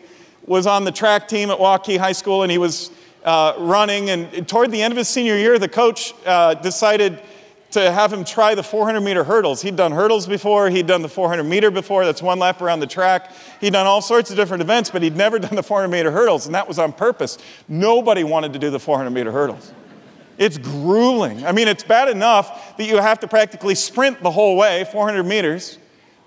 was 0.47 0.67
on 0.67 0.85
the 0.85 0.93
track 0.93 1.29
team 1.29 1.51
at 1.51 1.59
Waukee 1.59 1.99
High 1.99 2.13
School 2.13 2.43
and 2.43 2.53
he 2.53 2.59
was 2.59 2.91
uh, 3.25 3.55
running. 3.59 4.11
And 4.11 4.49
toward 4.49 4.71
the 4.71 4.81
end 4.81 4.93
of 4.93 4.99
his 4.99 5.09
senior 5.09 5.37
year, 5.37 5.59
the 5.59 5.69
coach 5.69 6.15
uh, 6.25 6.55
decided 6.55 7.21
to 7.71 7.93
have 7.93 8.13
him 8.13 8.25
try 8.25 8.55
the 8.55 8.63
400 8.63 9.01
meter 9.01 9.25
hurdles. 9.25 9.63
He'd 9.63 9.77
done 9.77 9.93
hurdles 9.93 10.27
before, 10.27 10.71
he'd 10.71 10.87
done 10.87 11.03
the 11.03 11.09
400 11.09 11.45
meter 11.45 11.71
before, 11.71 12.05
that's 12.05 12.23
one 12.23 12.39
lap 12.39 12.63
around 12.63 12.81
the 12.81 12.87
track. 12.87 13.31
He'd 13.61 13.75
done 13.75 13.87
all 13.87 14.01
sorts 14.01 14.31
of 14.31 14.37
different 14.37 14.63
events, 14.63 14.91
but 14.91 15.03
he'd 15.03 15.17
never 15.17 15.39
done 15.39 15.55
the 15.55 15.63
400 15.63 15.89
meter 15.89 16.11
hurdles, 16.11 16.47
and 16.47 16.55
that 16.55 16.67
was 16.67 16.79
on 16.79 16.93
purpose. 16.93 17.39
Nobody 17.69 18.25
wanted 18.25 18.53
to 18.55 18.59
do 18.59 18.71
the 18.71 18.81
400 18.81 19.11
meter 19.11 19.33
hurdles. 19.33 19.73
It's 20.39 20.57
grueling. 20.57 21.45
I 21.45 21.53
mean, 21.53 21.67
it's 21.67 21.83
bad 21.83 22.09
enough 22.09 22.77
that 22.77 22.85
you 22.85 22.97
have 22.99 23.19
to 23.21 23.29
practically 23.29 23.75
sprint 23.75 24.23
the 24.23 24.31
whole 24.31 24.57
way, 24.57 24.87
400 24.93 25.25
meters. 25.25 25.79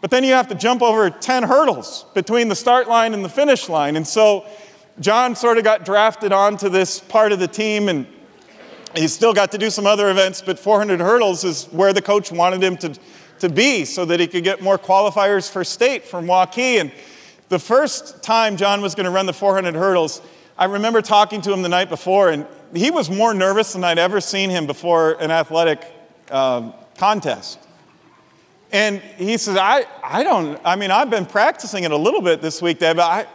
But 0.01 0.11
then 0.11 0.23
you 0.23 0.33
have 0.33 0.47
to 0.49 0.55
jump 0.55 0.81
over 0.81 1.09
10 1.09 1.43
hurdles 1.43 2.05
between 2.13 2.49
the 2.49 2.55
start 2.55 2.89
line 2.89 3.13
and 3.13 3.23
the 3.23 3.29
finish 3.29 3.69
line. 3.69 3.95
And 3.95 4.05
so 4.05 4.45
John 4.99 5.35
sort 5.35 5.57
of 5.57 5.63
got 5.63 5.85
drafted 5.85 6.33
onto 6.33 6.67
this 6.67 6.99
part 6.99 7.31
of 7.31 7.39
the 7.39 7.47
team, 7.47 7.87
and 7.87 8.05
he 8.95 9.07
still 9.07 9.33
got 9.33 9.51
to 9.51 9.57
do 9.57 9.69
some 9.69 9.87
other 9.87 10.09
events, 10.09 10.41
but 10.41 10.59
400 10.59 10.99
hurdles 10.99 11.43
is 11.43 11.65
where 11.65 11.93
the 11.93 12.01
coach 12.01 12.31
wanted 12.31 12.63
him 12.63 12.77
to, 12.77 12.97
to 13.39 13.49
be 13.49 13.85
so 13.85 14.05
that 14.05 14.19
he 14.19 14.27
could 14.27 14.43
get 14.43 14.61
more 14.61 14.77
qualifiers 14.77 15.49
for 15.49 15.63
state 15.63 16.05
from 16.05 16.25
Waukee. 16.25 16.79
And 16.79 16.91
the 17.49 17.59
first 17.59 18.23
time 18.23 18.57
John 18.57 18.81
was 18.81 18.95
going 18.95 19.05
to 19.05 19.11
run 19.11 19.25
the 19.25 19.33
400 19.33 19.75
hurdles, 19.75 20.21
I 20.57 20.65
remember 20.65 21.01
talking 21.01 21.41
to 21.41 21.53
him 21.53 21.61
the 21.61 21.69
night 21.69 21.89
before, 21.89 22.29
and 22.29 22.45
he 22.73 22.91
was 22.91 23.09
more 23.09 23.33
nervous 23.33 23.73
than 23.73 23.83
I'd 23.83 23.99
ever 23.99 24.21
seen 24.21 24.49
him 24.49 24.67
before 24.67 25.13
an 25.13 25.31
athletic 25.31 25.83
uh, 26.29 26.71
contest. 26.97 27.59
And 28.71 29.01
he 29.17 29.37
says, 29.37 29.57
I, 29.57 29.85
I 30.03 30.23
don't, 30.23 30.59
I 30.63 30.75
mean, 30.75 30.91
I've 30.91 31.09
been 31.09 31.25
practicing 31.25 31.83
it 31.83 31.91
a 31.91 31.97
little 31.97 32.21
bit 32.21 32.41
this 32.41 32.61
week, 32.61 32.79
Dad, 32.79 32.95
but 32.95 33.03
I, 33.03 33.25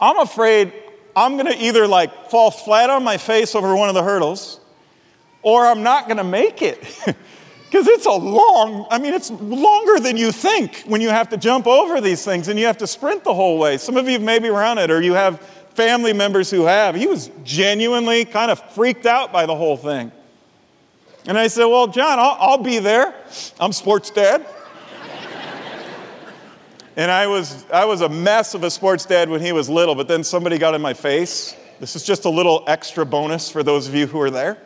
I'm 0.00 0.18
afraid 0.18 0.72
I'm 1.16 1.36
going 1.36 1.46
to 1.46 1.58
either 1.58 1.86
like 1.86 2.30
fall 2.30 2.50
flat 2.50 2.90
on 2.90 3.02
my 3.02 3.16
face 3.16 3.54
over 3.54 3.74
one 3.74 3.88
of 3.88 3.94
the 3.94 4.02
hurdles 4.02 4.60
or 5.46 5.64
I'm 5.64 5.84
not 5.84 6.06
going 6.06 6.16
to 6.16 6.24
make 6.24 6.60
it. 6.60 6.84
Because 7.68 7.88
it's 7.88 8.06
a 8.06 8.12
long, 8.12 8.86
I 8.92 8.98
mean, 8.98 9.12
it's 9.12 9.28
longer 9.28 9.98
than 9.98 10.16
you 10.16 10.30
think 10.30 10.84
when 10.86 11.00
you 11.00 11.08
have 11.08 11.28
to 11.30 11.36
jump 11.36 11.66
over 11.66 12.00
these 12.00 12.24
things 12.24 12.46
and 12.46 12.58
you 12.60 12.66
have 12.66 12.78
to 12.78 12.86
sprint 12.86 13.24
the 13.24 13.34
whole 13.34 13.58
way. 13.58 13.76
Some 13.76 13.96
of 13.96 14.08
you 14.08 14.20
maybe 14.20 14.48
run 14.48 14.78
it 14.78 14.88
or 14.88 15.02
you 15.02 15.14
have 15.14 15.40
family 15.74 16.12
members 16.12 16.48
who 16.48 16.64
have. 16.64 16.94
He 16.94 17.08
was 17.08 17.28
genuinely 17.42 18.24
kind 18.24 18.52
of 18.52 18.62
freaked 18.72 19.04
out 19.04 19.32
by 19.32 19.46
the 19.46 19.54
whole 19.54 19.76
thing. 19.76 20.12
And 21.26 21.36
I 21.36 21.48
said, 21.48 21.64
Well, 21.64 21.88
John, 21.88 22.20
I'll, 22.20 22.36
I'll 22.38 22.62
be 22.62 22.78
there. 22.78 23.12
I'm 23.58 23.72
sports 23.72 24.10
dad. 24.10 24.46
And 26.96 27.10
I 27.10 27.26
was, 27.26 27.66
I 27.70 27.84
was 27.84 28.00
a 28.00 28.08
mess 28.08 28.54
of 28.54 28.62
a 28.62 28.70
sports 28.70 29.04
dad 29.04 29.28
when 29.28 29.40
he 29.42 29.50
was 29.50 29.68
little, 29.68 29.96
but 29.96 30.08
then 30.08 30.22
somebody 30.22 30.56
got 30.56 30.74
in 30.74 30.80
my 30.80 30.94
face. 30.94 31.54
This 31.80 31.96
is 31.96 32.04
just 32.04 32.24
a 32.24 32.30
little 32.30 32.64
extra 32.68 33.04
bonus 33.04 33.50
for 33.50 33.64
those 33.64 33.86
of 33.88 33.94
you 33.94 34.06
who 34.06 34.20
are 34.20 34.30
there. 34.30 34.56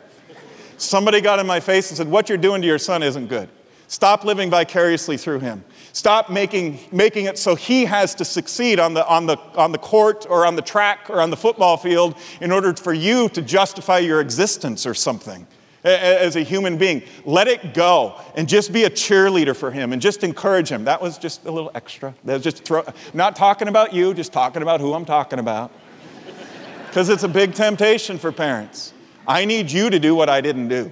Somebody 0.81 1.21
got 1.21 1.39
in 1.39 1.45
my 1.45 1.59
face 1.59 1.91
and 1.91 1.97
said, 1.97 2.07
What 2.07 2.27
you're 2.27 2.37
doing 2.37 2.61
to 2.61 2.67
your 2.67 2.79
son 2.79 3.03
isn't 3.03 3.27
good. 3.27 3.49
Stop 3.87 4.23
living 4.23 4.49
vicariously 4.49 5.17
through 5.17 5.39
him. 5.39 5.63
Stop 5.93 6.29
making, 6.29 6.79
making 6.91 7.25
it 7.25 7.37
so 7.37 7.55
he 7.55 7.85
has 7.85 8.15
to 8.15 8.25
succeed 8.25 8.79
on 8.79 8.93
the, 8.93 9.05
on, 9.05 9.25
the, 9.25 9.37
on 9.57 9.73
the 9.73 9.77
court 9.77 10.25
or 10.29 10.45
on 10.45 10.55
the 10.55 10.61
track 10.61 11.09
or 11.09 11.21
on 11.21 11.29
the 11.29 11.35
football 11.37 11.75
field 11.75 12.15
in 12.39 12.51
order 12.51 12.73
for 12.73 12.93
you 12.93 13.27
to 13.29 13.41
justify 13.41 13.99
your 13.99 14.21
existence 14.21 14.85
or 14.85 14.93
something 14.93 15.45
as 15.83 16.35
a 16.35 16.41
human 16.41 16.77
being. 16.77 17.03
Let 17.25 17.47
it 17.47 17.73
go 17.73 18.19
and 18.35 18.47
just 18.47 18.71
be 18.71 18.85
a 18.85 18.89
cheerleader 18.89 19.55
for 19.55 19.71
him 19.71 19.93
and 19.93 20.01
just 20.01 20.23
encourage 20.23 20.69
him. 20.69 20.85
That 20.85 21.01
was 21.01 21.17
just 21.17 21.45
a 21.45 21.51
little 21.51 21.71
extra. 21.75 22.15
That 22.23 22.35
was 22.35 22.43
just 22.43 22.63
throw, 22.63 22.83
not 23.13 23.35
talking 23.35 23.67
about 23.67 23.93
you, 23.93 24.13
just 24.13 24.31
talking 24.31 24.61
about 24.61 24.79
who 24.79 24.93
I'm 24.93 25.05
talking 25.05 25.37
about. 25.37 25.71
Because 26.87 27.09
it's 27.09 27.23
a 27.23 27.29
big 27.29 27.53
temptation 27.53 28.17
for 28.17 28.31
parents. 28.31 28.93
I 29.27 29.45
need 29.45 29.71
you 29.71 29.89
to 29.89 29.99
do 29.99 30.15
what 30.15 30.29
I 30.29 30.41
didn't 30.41 30.67
do. 30.67 30.91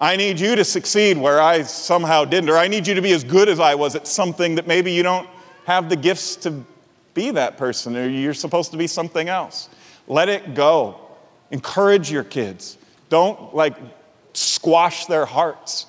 I 0.00 0.16
need 0.16 0.38
you 0.38 0.54
to 0.54 0.64
succeed 0.64 1.18
where 1.18 1.40
I 1.40 1.62
somehow 1.62 2.24
didn't, 2.24 2.50
or 2.50 2.56
I 2.56 2.68
need 2.68 2.86
you 2.86 2.94
to 2.94 3.02
be 3.02 3.12
as 3.12 3.24
good 3.24 3.48
as 3.48 3.58
I 3.58 3.74
was 3.74 3.96
at 3.96 4.06
something 4.06 4.54
that 4.54 4.66
maybe 4.66 4.92
you 4.92 5.02
don't 5.02 5.28
have 5.66 5.88
the 5.88 5.96
gifts 5.96 6.36
to 6.36 6.64
be 7.14 7.32
that 7.32 7.56
person, 7.56 7.96
or 7.96 8.08
you're 8.08 8.34
supposed 8.34 8.70
to 8.70 8.76
be 8.76 8.86
something 8.86 9.28
else. 9.28 9.68
Let 10.06 10.28
it 10.28 10.54
go. 10.54 11.00
Encourage 11.50 12.10
your 12.12 12.22
kids. 12.22 12.78
Don't 13.08 13.54
like 13.54 13.74
squash 14.34 15.06
their 15.06 15.26
hearts. 15.26 15.86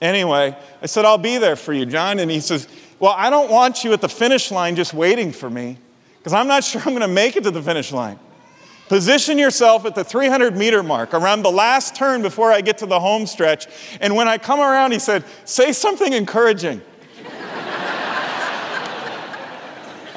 Anyway, 0.00 0.56
I 0.80 0.86
said, 0.86 1.04
I'll 1.04 1.18
be 1.18 1.38
there 1.38 1.56
for 1.56 1.72
you, 1.72 1.84
John. 1.84 2.18
And 2.18 2.30
he 2.30 2.40
says, 2.40 2.66
Well, 2.98 3.14
I 3.16 3.28
don't 3.30 3.50
want 3.50 3.84
you 3.84 3.92
at 3.92 4.00
the 4.00 4.08
finish 4.08 4.50
line 4.50 4.76
just 4.76 4.94
waiting 4.94 5.30
for 5.30 5.50
me. 5.50 5.76
because 6.18 6.32
I'm 6.32 6.48
not 6.48 6.64
sure 6.64 6.80
I'm 6.80 6.90
going 6.90 7.00
to 7.02 7.08
make 7.08 7.36
it 7.36 7.44
to 7.44 7.50
the 7.50 7.62
finish 7.62 7.92
line. 7.92 8.18
Position 8.92 9.38
yourself 9.38 9.86
at 9.86 9.94
the 9.94 10.04
300 10.04 10.54
meter 10.54 10.82
mark 10.82 11.14
around 11.14 11.40
the 11.40 11.50
last 11.50 11.96
turn 11.96 12.20
before 12.20 12.52
I 12.52 12.60
get 12.60 12.76
to 12.76 12.84
the 12.84 13.00
home 13.00 13.24
stretch. 13.24 13.66
And 14.02 14.14
when 14.14 14.28
I 14.28 14.36
come 14.36 14.60
around, 14.60 14.92
he 14.92 14.98
said, 14.98 15.24
Say 15.46 15.72
something 15.72 16.12
encouraging. 16.12 16.82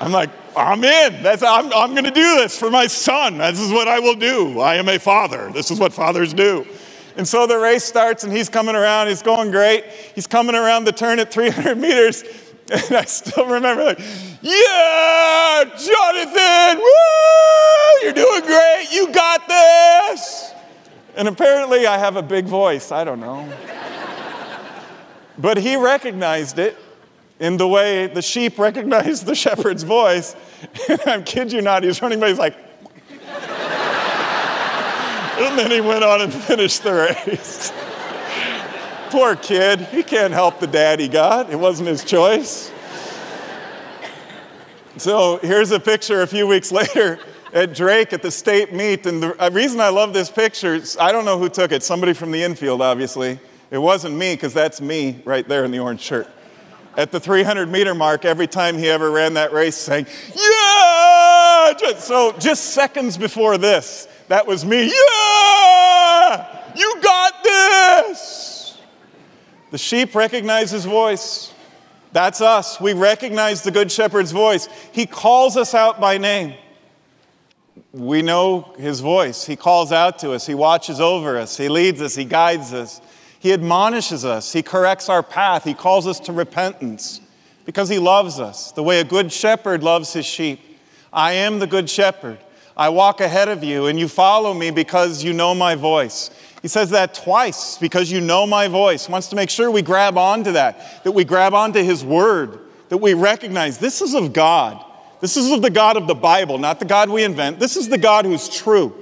I'm 0.01 0.11
like, 0.11 0.29
I'm 0.57 0.83
in. 0.83 1.23
That's, 1.23 1.41
I'm, 1.41 1.71
I'm 1.71 1.91
going 1.91 2.03
to 2.03 2.11
do 2.11 2.35
this 2.35 2.59
for 2.59 2.69
my 2.69 2.87
son. 2.87 3.37
This 3.37 3.61
is 3.61 3.71
what 3.71 3.87
I 3.87 3.99
will 3.99 4.15
do. 4.15 4.59
I 4.59 4.75
am 4.75 4.89
a 4.89 4.99
father. 4.99 5.49
This 5.53 5.71
is 5.71 5.79
what 5.79 5.93
fathers 5.93 6.33
do. 6.33 6.67
And 7.15 7.25
so 7.25 7.47
the 7.47 7.57
race 7.57 7.85
starts, 7.85 8.25
and 8.25 8.33
he's 8.33 8.49
coming 8.49 8.75
around. 8.75 9.07
He's 9.07 9.21
going 9.21 9.51
great. 9.51 9.85
He's 10.15 10.27
coming 10.27 10.53
around 10.53 10.83
the 10.83 10.91
turn 10.91 11.19
at 11.19 11.31
300 11.31 11.77
meters. 11.77 12.25
And 12.71 12.97
I 12.97 13.05
still 13.05 13.45
remember, 13.45 13.83
like, 13.83 13.99
yeah, 14.41 15.65
Jonathan, 15.77 16.79
woo, 16.79 18.01
you're 18.01 18.13
doing 18.13 18.41
great. 18.41 18.87
You 18.91 19.11
got 19.11 19.47
this. 19.47 20.51
And 21.15 21.27
apparently, 21.27 21.85
I 21.85 21.99
have 21.99 22.15
a 22.15 22.23
big 22.23 22.45
voice. 22.45 22.91
I 22.91 23.03
don't 23.03 23.19
know. 23.19 23.47
but 25.37 25.57
he 25.57 25.75
recognized 25.75 26.57
it 26.57 26.75
in 27.39 27.57
the 27.57 27.67
way 27.67 28.07
the 28.07 28.23
sheep 28.23 28.57
recognize 28.57 29.23
the 29.23 29.35
shepherd's 29.35 29.83
voice. 29.83 30.35
And 30.89 31.01
I 31.05 31.21
kid 31.21 31.51
you 31.51 31.61
not, 31.61 31.83
he's 31.83 32.01
running 32.01 32.19
by, 32.19 32.29
he's 32.29 32.39
like, 32.39 32.55
and 35.37 35.59
then 35.59 35.69
he 35.69 35.81
went 35.81 36.03
on 36.03 36.21
and 36.21 36.33
finished 36.33 36.81
the 36.81 36.93
race. 36.93 37.71
Poor 39.15 39.37
kid. 39.37 39.79
He 39.79 40.03
can't 40.03 40.33
help 40.33 40.59
the 40.59 40.67
dad 40.67 40.99
he 40.99 41.07
got. 41.07 41.49
It 41.49 41.55
wasn't 41.55 41.87
his 41.87 42.03
choice. 42.03 42.69
So 44.97 45.37
here's 45.37 45.71
a 45.71 45.79
picture 45.79 46.21
a 46.21 46.27
few 46.27 46.45
weeks 46.45 46.69
later 46.73 47.19
at 47.53 47.73
Drake 47.73 48.11
at 48.11 48.21
the 48.21 48.29
state 48.29 48.73
meet. 48.73 49.05
And 49.05 49.23
the 49.23 49.49
reason 49.53 49.79
I 49.79 49.87
love 49.87 50.11
this 50.11 50.29
picture, 50.29 50.73
is 50.73 50.97
I 50.99 51.13
don't 51.13 51.23
know 51.23 51.39
who 51.39 51.47
took 51.47 51.71
it. 51.71 51.81
Somebody 51.81 52.11
from 52.11 52.31
the 52.31 52.43
infield, 52.43 52.81
obviously. 52.81 53.39
It 53.71 53.77
wasn't 53.77 54.17
me, 54.17 54.33
because 54.33 54.53
that's 54.53 54.81
me 54.81 55.21
right 55.23 55.47
there 55.47 55.63
in 55.63 55.71
the 55.71 55.79
orange 55.79 56.01
shirt. 56.01 56.27
At 56.97 57.13
the 57.13 57.19
300 57.21 57.71
meter 57.71 57.95
mark, 57.95 58.25
every 58.25 58.47
time 58.47 58.77
he 58.77 58.89
ever 58.89 59.11
ran 59.11 59.35
that 59.35 59.53
race, 59.53 59.77
saying, 59.77 60.07
Yeah! 60.35 61.73
So 61.99 62.33
just 62.37 62.73
seconds 62.73 63.17
before 63.17 63.57
this, 63.57 64.09
that 64.27 64.45
was 64.45 64.65
me. 64.65 64.91
Yeah! 64.93 66.73
You 66.75 66.99
got 67.01 67.41
this! 67.41 68.54
The 69.75 69.79
sheep 69.79 70.15
recognize 70.15 70.71
his 70.71 70.85
voice. 70.85 71.53
That's 72.13 72.39
us. 72.39 72.79
We 72.79 72.93
recognize 72.93 73.61
the 73.61 73.71
Good 73.71 73.91
Shepherd's 73.91 74.31
voice. 74.31 74.69
He 74.93 75.05
calls 75.05 75.57
us 75.57 75.73
out 75.73 75.99
by 75.99 76.17
name. 76.17 76.53
We 77.91 78.21
know 78.21 78.73
his 78.77 79.01
voice. 79.01 79.43
He 79.43 79.57
calls 79.57 79.91
out 79.91 80.17
to 80.19 80.31
us. 80.31 80.47
He 80.47 80.53
watches 80.53 81.01
over 81.01 81.37
us. 81.37 81.57
He 81.57 81.67
leads 81.67 82.01
us. 82.01 82.15
He 82.15 82.23
guides 82.23 82.71
us. 82.71 83.01
He 83.37 83.51
admonishes 83.51 84.23
us. 84.23 84.53
He 84.53 84.63
corrects 84.63 85.09
our 85.09 85.21
path. 85.21 85.65
He 85.65 85.73
calls 85.73 86.07
us 86.07 86.21
to 86.21 86.31
repentance 86.31 87.19
because 87.65 87.89
he 87.89 87.99
loves 87.99 88.39
us 88.39 88.71
the 88.71 88.81
way 88.81 89.01
a 89.01 89.03
good 89.03 89.29
shepherd 89.29 89.83
loves 89.83 90.13
his 90.13 90.25
sheep. 90.25 90.61
I 91.11 91.33
am 91.33 91.59
the 91.59 91.67
good 91.67 91.89
shepherd. 91.89 92.37
I 92.77 92.87
walk 92.87 93.19
ahead 93.19 93.49
of 93.49 93.61
you 93.61 93.87
and 93.87 93.99
you 93.99 94.07
follow 94.07 94.53
me 94.53 94.71
because 94.71 95.21
you 95.21 95.33
know 95.33 95.53
my 95.53 95.75
voice. 95.75 96.29
He 96.65 96.69
says 96.69 96.89
that 96.89 97.13
twice 97.13 97.77
because 97.77 98.11
you 98.11 98.19
know 98.19 98.47
my 98.47 98.67
voice. 98.67 99.05
He 99.05 99.11
wants 99.11 99.27
to 99.27 99.35
make 99.35 99.51
sure 99.51 99.69
we 99.69 99.83
grab 99.83 100.17
onto 100.17 100.53
that, 100.53 101.03
that 101.03 101.11
we 101.11 101.23
grab 101.23 101.53
onto 101.53 101.83
his 101.83 102.03
word, 102.03 102.57
that 102.89 102.97
we 102.97 103.13
recognize 103.13 103.77
this 103.77 104.01
is 104.01 104.15
of 104.15 104.33
God. 104.33 104.83
This 105.21 105.37
is 105.37 105.51
of 105.51 105.61
the 105.61 105.69
God 105.69 105.95
of 105.95 106.07
the 106.07 106.15
Bible, 106.15 106.57
not 106.57 106.79
the 106.79 106.85
God 106.85 107.11
we 107.11 107.23
invent. 107.23 107.59
This 107.59 107.77
is 107.77 107.87
the 107.87 107.99
God 107.99 108.25
who's 108.25 108.49
true. 108.49 108.95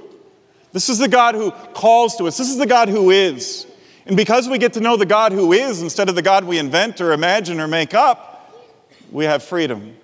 This 0.72 0.90
is 0.90 0.98
the 0.98 1.08
God 1.08 1.36
who 1.36 1.52
calls 1.72 2.16
to 2.16 2.26
us. 2.26 2.36
This 2.36 2.50
is 2.50 2.58
the 2.58 2.66
God 2.66 2.90
who 2.90 3.10
is. 3.10 3.66
And 4.04 4.14
because 4.14 4.46
we 4.46 4.58
get 4.58 4.74
to 4.74 4.80
know 4.80 4.98
the 4.98 5.06
God 5.06 5.32
who 5.32 5.54
is 5.54 5.80
instead 5.80 6.10
of 6.10 6.16
the 6.16 6.20
God 6.20 6.44
we 6.44 6.58
invent 6.58 7.00
or 7.00 7.12
imagine 7.12 7.60
or 7.60 7.66
make 7.66 7.94
up, 7.94 8.54
we 9.10 9.24
have 9.24 9.42
freedom. 9.42 9.96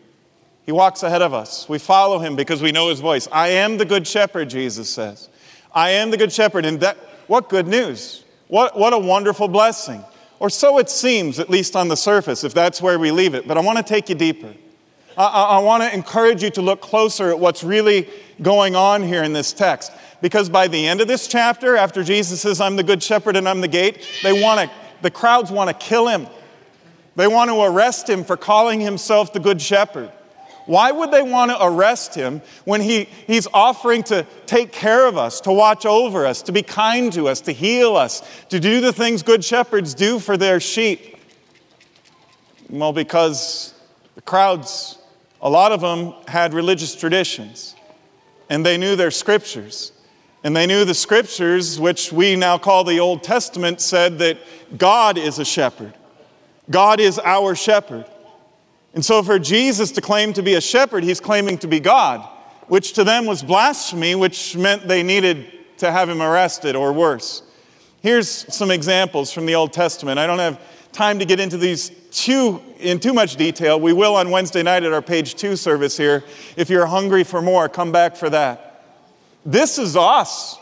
He 0.65 0.73
walks 0.73 1.03
ahead 1.03 1.21
of 1.21 1.35
us. 1.35 1.69
We 1.69 1.79
follow 1.79 2.21
him 2.21 2.37
because 2.37 2.63
we 2.63 2.73
know 2.73 2.89
his 2.89 3.01
voice. 3.01 3.29
I 3.31 3.49
am 3.49 3.77
the 3.77 3.85
good 3.85 4.07
shepherd, 4.07 4.49
Jesus 4.49 4.89
says. 4.89 5.29
I 5.75 5.91
am 5.91 6.11
the 6.11 6.17
good 6.17 6.33
shepherd. 6.33 6.65
And 6.65 6.81
that, 6.81 6.97
what 7.31 7.49
good 7.49 7.69
news! 7.69 8.25
What, 8.49 8.77
what 8.77 8.93
a 8.93 8.99
wonderful 8.99 9.47
blessing. 9.47 10.05
Or 10.41 10.51
so 10.51 10.79
it 10.79 10.91
seems, 10.91 11.39
at 11.39 11.49
least 11.49 11.77
on 11.77 11.87
the 11.87 11.97
surface, 11.97 12.43
if 12.43 12.53
that's 12.53 12.83
where 12.83 12.99
we 12.99 13.13
leave 13.13 13.35
it. 13.35 13.47
But 13.47 13.57
I 13.57 13.61
want 13.61 13.79
to 13.79 13.85
take 13.85 14.09
you 14.09 14.17
deeper. 14.17 14.53
I, 15.17 15.27
I, 15.27 15.43
I 15.43 15.59
want 15.61 15.85
to 15.85 15.95
encourage 15.95 16.43
you 16.43 16.51
to 16.51 16.61
look 16.61 16.81
closer 16.81 17.31
at 17.31 17.39
what's 17.39 17.63
really 17.63 18.09
going 18.43 18.75
on 18.75 19.05
here 19.05 19.23
in 19.23 19.33
this 19.33 19.53
text. 19.53 19.93
Because 20.21 20.49
by 20.49 20.67
the 20.67 20.85
end 20.85 21.01
of 21.01 21.07
this 21.07 21.29
chapter, 21.29 21.77
after 21.77 22.03
Jesus 22.03 22.41
says, 22.41 22.61
I'm 22.61 22.75
the 22.75 22.83
good 22.83 23.01
shepherd 23.01 23.37
and 23.37 23.49
I'm 23.49 23.61
the 23.61 23.69
gate, 23.69 24.05
they 24.25 24.43
want 24.43 24.69
to, 24.69 24.77
the 25.03 25.11
crowds 25.13 25.53
want 25.53 25.71
to 25.71 25.87
kill 25.87 26.09
him. 26.09 26.27
They 27.15 27.29
want 27.29 27.49
to 27.51 27.63
arrest 27.63 28.11
him 28.11 28.25
for 28.25 28.37
calling 28.37 28.81
himself 28.81 29.33
the 29.33 29.39
good 29.39 29.63
shepherd. 29.63 30.11
Why 30.71 30.93
would 30.93 31.11
they 31.11 31.23
want 31.23 31.51
to 31.51 31.61
arrest 31.61 32.15
him 32.15 32.43
when 32.65 32.81
he, 32.81 33.09
he's 33.27 33.49
offering 33.53 34.05
to 34.05 34.25
take 34.47 34.71
care 34.71 35.05
of 35.09 35.19
us, 35.19 35.41
to 35.41 35.53
watch 35.53 35.85
over 35.85 36.25
us, 36.25 36.43
to 36.43 36.53
be 36.53 36.63
kind 36.63 37.13
to 37.15 37.27
us, 37.27 37.41
to 37.41 37.53
heal 37.53 37.97
us, 37.97 38.23
to 38.51 38.61
do 38.61 38.81
the 38.81 38.93
things 38.93 39.25
good 39.25 39.45
shepherds 39.45 39.95
do 39.95 40.21
for 40.21 40.37
their 40.37 40.61
sheep? 40.61 41.17
Well, 42.69 42.93
because 42.93 43.75
the 44.15 44.23
crowds, 44.23 44.97
a 45.43 45.51
lot 45.51 45.73
of 45.73 45.81
them 45.81 46.15
had 46.29 46.55
religious 46.55 46.95
traditions, 46.95 47.75
and 48.49 48.65
they 48.65 48.79
knew 48.79 48.95
their 48.95 49.11
scriptures. 49.11 49.91
And 50.45 50.55
they 50.55 50.69
knew 50.69 50.85
the 50.85 50.95
scriptures, 50.95 51.81
which 51.81 52.13
we 52.13 52.37
now 52.37 52.59
call 52.59 52.85
the 52.85 53.01
Old 53.01 53.25
Testament, 53.25 53.81
said 53.81 54.21
that 54.21 54.39
God 54.79 55.19
is 55.19 55.41
a 55.41 55.45
shepherd. 55.45 55.95
God 56.71 57.01
is 57.01 57.19
our 57.19 57.57
shepherd. 57.57 58.07
And 58.95 59.05
so, 59.05 59.23
for 59.23 59.39
Jesus 59.39 59.93
to 59.93 60.01
claim 60.01 60.33
to 60.33 60.43
be 60.43 60.55
a 60.55 60.61
shepherd, 60.61 61.05
he's 61.05 61.21
claiming 61.21 61.59
to 61.59 61.69
be 61.69 61.79
God, 61.79 62.27
which 62.67 62.95
to 62.95 63.05
them 63.05 63.27
was 63.27 63.43
blasphemy, 63.43 64.15
which 64.15 64.57
meant 64.57 64.89
they 64.89 65.03
needed 65.03 65.47
to 65.79 65.93
have 65.93 66.09
him 66.09 66.21
arrested 66.21 66.75
or 66.77 66.93
worse. 66.93 67.43
Here's 68.03 68.29
some 68.29 68.71
examples 68.71 69.33
from 69.33 69.47
the 69.47 69.55
Old 69.55 69.73
Testament. 69.73 70.19
I 70.19 70.27
don't 70.27 70.39
have 70.39 70.61
time 70.93 71.19
to 71.19 71.25
get 71.25 71.39
into 71.39 71.57
these 71.57 71.91
too, 72.11 72.61
in 72.79 72.99
too 72.99 73.13
much 73.13 73.37
detail. 73.37 73.79
We 73.79 73.93
will 73.93 74.17
on 74.17 74.31
Wednesday 74.31 74.63
night 74.63 74.83
at 74.83 74.93
our 74.93 75.03
page 75.03 75.35
two 75.35 75.55
service 75.55 75.97
here. 75.97 76.25
If 76.57 76.71
you're 76.71 76.87
hungry 76.87 77.25
for 77.25 77.41
more, 77.41 77.69
come 77.69 77.93
back 77.93 78.17
for 78.17 78.31
that. 78.31 78.85
This 79.45 79.79
is 79.79 79.97
us. 79.97 80.59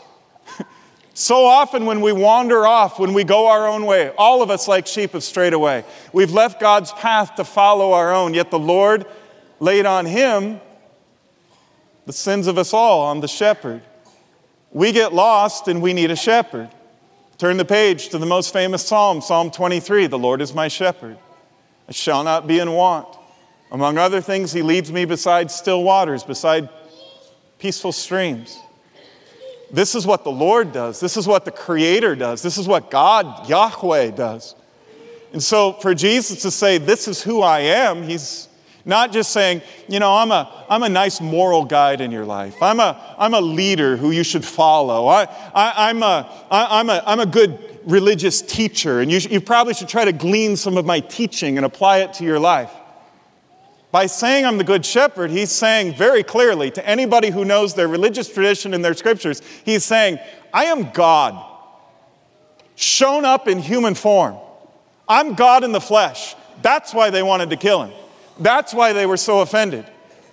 So 1.19 1.45
often, 1.45 1.85
when 1.85 1.99
we 1.99 2.13
wander 2.13 2.65
off, 2.65 2.97
when 2.97 3.13
we 3.13 3.25
go 3.25 3.47
our 3.47 3.67
own 3.67 3.85
way, 3.85 4.09
all 4.17 4.41
of 4.41 4.49
us 4.49 4.69
like 4.69 4.87
sheep 4.87 5.11
have 5.11 5.21
strayed 5.21 5.51
away. 5.51 5.83
We've 6.13 6.31
left 6.31 6.61
God's 6.61 6.93
path 6.93 7.35
to 7.35 7.43
follow 7.43 7.91
our 7.91 8.13
own, 8.13 8.33
yet 8.33 8.51
the 8.51 8.57
Lord 8.57 9.05
laid 9.59 9.85
on 9.85 10.05
him 10.05 10.61
the 12.05 12.13
sins 12.13 12.47
of 12.47 12.57
us 12.57 12.73
all, 12.73 13.01
on 13.01 13.19
the 13.19 13.27
shepherd. 13.27 13.81
We 14.71 14.93
get 14.93 15.13
lost 15.13 15.67
and 15.67 15.81
we 15.81 15.91
need 15.91 16.09
a 16.09 16.15
shepherd. 16.15 16.69
Turn 17.37 17.57
the 17.57 17.65
page 17.65 18.07
to 18.09 18.17
the 18.17 18.25
most 18.25 18.53
famous 18.53 18.87
psalm, 18.87 19.19
Psalm 19.19 19.51
23 19.51 20.07
The 20.07 20.17
Lord 20.17 20.39
is 20.41 20.53
my 20.53 20.69
shepherd. 20.69 21.17
I 21.89 21.91
shall 21.91 22.23
not 22.23 22.47
be 22.47 22.59
in 22.59 22.71
want. 22.71 23.13
Among 23.73 23.97
other 23.97 24.21
things, 24.21 24.53
he 24.53 24.61
leads 24.61 24.89
me 24.89 25.03
beside 25.03 25.51
still 25.51 25.83
waters, 25.83 26.23
beside 26.23 26.69
peaceful 27.57 27.91
streams. 27.91 28.57
This 29.71 29.95
is 29.95 30.05
what 30.05 30.23
the 30.23 30.31
Lord 30.31 30.71
does. 30.71 30.99
This 30.99 31.17
is 31.17 31.27
what 31.27 31.45
the 31.45 31.51
Creator 31.51 32.15
does. 32.15 32.41
This 32.41 32.57
is 32.57 32.67
what 32.67 32.89
God, 32.89 33.47
Yahweh, 33.47 34.11
does. 34.11 34.55
And 35.31 35.43
so 35.43 35.73
for 35.73 35.93
Jesus 35.93 36.41
to 36.41 36.51
say, 36.51 36.77
This 36.77 37.07
is 37.07 37.21
who 37.21 37.41
I 37.41 37.59
am, 37.59 38.03
he's 38.03 38.49
not 38.85 39.11
just 39.11 39.31
saying, 39.31 39.61
you 39.87 39.99
know, 39.99 40.15
I'm 40.15 40.31
a, 40.31 40.65
I'm 40.69 40.83
a 40.83 40.89
nice 40.89 41.21
moral 41.21 41.65
guide 41.65 42.01
in 42.01 42.11
your 42.11 42.25
life. 42.25 42.61
I'm 42.61 42.79
a, 42.79 43.15
I'm 43.17 43.33
a 43.33 43.41
leader 43.41 43.97
who 43.97 44.11
you 44.11 44.23
should 44.23 44.43
follow. 44.43 45.07
I, 45.07 45.25
I, 45.53 45.89
I'm, 45.89 46.01
a, 46.01 46.29
I, 46.49 46.79
I'm, 46.79 46.89
a, 46.89 47.03
I'm 47.05 47.19
a 47.19 47.25
good 47.25 47.59
religious 47.85 48.41
teacher, 48.41 49.01
and 49.01 49.11
you, 49.11 49.19
you 49.19 49.41
probably 49.41 49.73
should 49.73 49.89
try 49.89 50.05
to 50.05 50.13
glean 50.13 50.55
some 50.55 50.77
of 50.77 50.85
my 50.85 51.01
teaching 51.01 51.57
and 51.57 51.65
apply 51.65 51.99
it 51.99 52.13
to 52.13 52.23
your 52.23 52.39
life. 52.39 52.71
By 53.91 54.05
saying 54.05 54.45
I'm 54.45 54.57
the 54.57 54.63
good 54.63 54.85
shepherd, 54.85 55.31
he's 55.31 55.51
saying 55.51 55.95
very 55.95 56.21
clearly 56.21 56.69
to 56.71 56.87
anybody 56.87 57.31
who 57.31 57.43
knows 57.43 57.73
their 57.73 57.87
religious 57.87 58.31
tradition 58.31 58.73
and 58.73 58.85
their 58.85 58.93
scriptures, 58.93 59.41
he's 59.65 59.83
saying, 59.83 60.19
I 60.53 60.65
am 60.65 60.91
God, 60.91 61.43
shown 62.75 63.25
up 63.25 63.47
in 63.47 63.59
human 63.59 63.95
form. 63.95 64.37
I'm 65.07 65.33
God 65.33 65.63
in 65.63 65.71
the 65.71 65.81
flesh. 65.81 66.35
That's 66.61 66.93
why 66.93 67.09
they 67.09 67.23
wanted 67.23 67.49
to 67.49 67.57
kill 67.57 67.83
him. 67.83 67.93
That's 68.39 68.73
why 68.73 68.93
they 68.93 69.07
were 69.07 69.17
so 69.17 69.39
offended. 69.39 69.85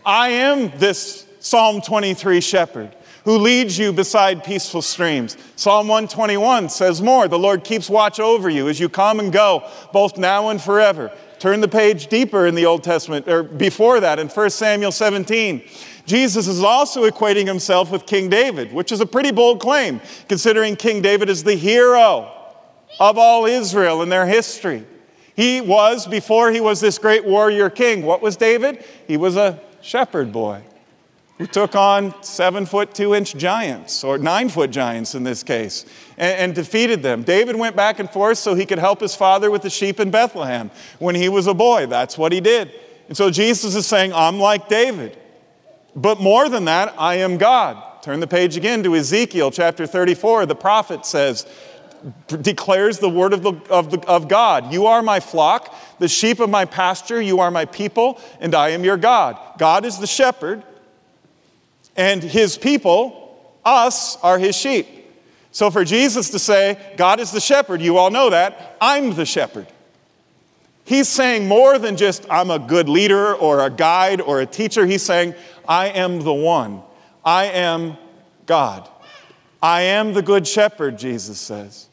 I 0.04 0.28
am 0.28 0.70
this 0.78 1.26
Psalm 1.40 1.80
23 1.80 2.40
shepherd 2.40 2.94
who 3.24 3.38
leads 3.38 3.76
you 3.76 3.92
beside 3.92 4.44
peaceful 4.44 4.80
streams. 4.82 5.36
Psalm 5.56 5.88
121 5.88 6.68
says 6.68 7.02
more 7.02 7.26
The 7.26 7.38
Lord 7.38 7.64
keeps 7.64 7.90
watch 7.90 8.20
over 8.20 8.48
you 8.48 8.68
as 8.68 8.78
you 8.78 8.88
come 8.88 9.18
and 9.18 9.32
go, 9.32 9.68
both 9.92 10.16
now 10.16 10.50
and 10.50 10.62
forever. 10.62 11.10
Turn 11.38 11.60
the 11.60 11.68
page 11.68 12.06
deeper 12.06 12.46
in 12.46 12.54
the 12.54 12.66
Old 12.66 12.82
Testament, 12.82 13.28
or 13.28 13.42
before 13.42 14.00
that, 14.00 14.18
in 14.18 14.28
1 14.28 14.50
Samuel 14.50 14.92
17. 14.92 15.62
Jesus 16.06 16.46
is 16.46 16.62
also 16.62 17.08
equating 17.08 17.46
himself 17.46 17.90
with 17.90 18.06
King 18.06 18.28
David, 18.28 18.72
which 18.72 18.92
is 18.92 19.00
a 19.00 19.06
pretty 19.06 19.32
bold 19.32 19.60
claim, 19.60 20.00
considering 20.28 20.76
King 20.76 21.02
David 21.02 21.28
is 21.28 21.44
the 21.44 21.54
hero 21.54 22.32
of 23.00 23.18
all 23.18 23.44
Israel 23.44 24.02
in 24.02 24.08
their 24.08 24.26
history. 24.26 24.86
He 25.34 25.60
was, 25.60 26.06
before 26.06 26.50
he 26.50 26.60
was 26.60 26.80
this 26.80 26.96
great 26.96 27.24
warrior 27.24 27.68
king, 27.68 28.02
what 28.02 28.22
was 28.22 28.36
David? 28.36 28.84
He 29.06 29.16
was 29.16 29.36
a 29.36 29.60
shepherd 29.82 30.32
boy 30.32 30.62
who 31.38 31.46
took 31.46 31.74
on 31.74 32.14
seven 32.22 32.64
foot 32.64 32.94
two 32.94 33.14
inch 33.14 33.36
giants, 33.36 34.02
or 34.02 34.18
nine 34.18 34.48
foot 34.48 34.70
giants 34.70 35.14
in 35.14 35.22
this 35.22 35.42
case, 35.42 35.84
and, 36.16 36.38
and, 36.38 36.54
defeated 36.54 37.02
them. 37.02 37.22
David 37.22 37.56
went 37.56 37.76
back 37.76 37.98
and 37.98 38.10
forth 38.10 38.38
so 38.38 38.54
he 38.54 38.64
could 38.64 38.78
help 38.78 39.00
his 39.00 39.14
father 39.14 39.50
with 39.50 39.62
the 39.62 39.70
sheep 39.70 40.00
in 40.00 40.10
Bethlehem 40.10 40.70
when 40.98 41.14
he 41.14 41.28
was 41.28 41.46
a 41.46 41.54
boy. 41.54 41.86
That's 41.86 42.16
what 42.16 42.32
he 42.32 42.40
did. 42.40 42.72
And 43.08 43.16
so 43.16 43.30
Jesus 43.30 43.74
is 43.74 43.86
saying, 43.86 44.12
I'm 44.12 44.38
like 44.38 44.68
David. 44.68 45.18
But 45.94 46.20
more 46.20 46.48
than 46.48 46.66
that, 46.66 46.94
I 46.98 47.16
am 47.16 47.38
God. 47.38 48.02
Turn 48.02 48.20
the 48.20 48.26
page 48.26 48.56
again 48.56 48.82
to 48.82 48.94
Ezekiel 48.94 49.50
chapter 49.50 49.86
34. 49.86 50.46
The 50.46 50.54
prophet 50.54 51.04
says, 51.04 51.46
declares 52.26 52.98
the 52.98 53.08
word 53.08 53.32
of, 53.32 53.42
the, 53.42 53.52
of, 53.70 53.90
the, 53.90 54.00
of 54.06 54.28
God. 54.28 54.72
You 54.72 54.86
are 54.86 55.02
my 55.02 55.20
flock, 55.20 55.74
the 55.98 56.08
sheep 56.08 56.40
of 56.40 56.50
my 56.50 56.64
pasture, 56.64 57.20
you 57.20 57.40
are 57.40 57.50
my 57.50 57.64
people, 57.64 58.20
and 58.40 58.54
I 58.54 58.70
am 58.70 58.84
your 58.84 58.96
God. 58.96 59.38
God 59.58 59.84
is 59.84 59.98
the 59.98 60.06
shepherd, 60.06 60.62
and 61.96 62.22
his 62.22 62.58
people, 62.58 63.52
us, 63.64 64.16
are 64.22 64.38
his 64.38 64.56
sheep. 64.56 64.86
So 65.50 65.70
for 65.70 65.84
Jesus 65.84 66.30
to 66.30 66.38
say, 66.38 66.94
God 66.96 67.18
is 67.18 67.32
the 67.32 67.40
shepherd, 67.40 67.80
you 67.80 67.96
all 67.96 68.10
know 68.10 68.30
that, 68.30 68.76
I'm 68.80 69.14
the 69.14 69.24
shepherd. 69.24 69.66
He's 70.84 71.08
saying 71.08 71.48
more 71.48 71.78
than 71.78 71.96
just, 71.96 72.26
I'm 72.30 72.50
a 72.50 72.60
good 72.60 72.88
leader 72.88 73.34
or 73.34 73.64
a 73.64 73.70
guide 73.70 74.20
or 74.20 74.40
a 74.40 74.46
teacher. 74.46 74.86
He's 74.86 75.02
saying, 75.02 75.34
I 75.66 75.88
am 75.88 76.20
the 76.20 76.32
one. 76.32 76.82
I 77.24 77.46
am 77.46 77.96
God. 78.46 78.88
I 79.60 79.82
am 79.82 80.12
the 80.12 80.22
good 80.22 80.46
shepherd, 80.46 80.96
Jesus 80.96 81.40
says. 81.40 81.88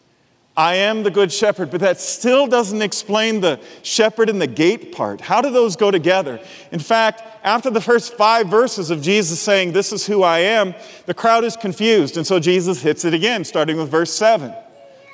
I 0.55 0.75
am 0.75 1.01
the 1.01 1.09
good 1.09 1.31
shepherd, 1.31 1.71
but 1.71 1.81
that 1.81 1.99
still 1.99 2.45
doesn't 2.45 2.83
explain 2.83 3.41
the 3.41 3.59
shepherd 3.81 4.29
and 4.29 4.39
the 4.39 4.47
gate 4.47 4.91
part. 4.91 5.19
How 5.19 5.41
do 5.41 5.49
those 5.49 5.75
go 5.75 5.89
together? 5.89 6.39
In 6.71 6.79
fact, 6.79 7.23
after 7.43 7.71
the 7.71 7.81
first 7.81 8.13
five 8.13 8.47
verses 8.47 8.91
of 8.91 9.01
Jesus 9.01 9.39
saying, 9.39 9.71
This 9.71 9.91
is 9.91 10.05
who 10.05 10.21
I 10.21 10.39
am, 10.39 10.75
the 11.07 11.13
crowd 11.15 11.43
is 11.43 11.57
confused. 11.57 12.17
And 12.17 12.27
so 12.27 12.39
Jesus 12.39 12.83
hits 12.83 13.03
it 13.03 13.15
again, 13.15 13.43
starting 13.43 13.77
with 13.77 13.89
verse 13.89 14.13
7. 14.13 14.53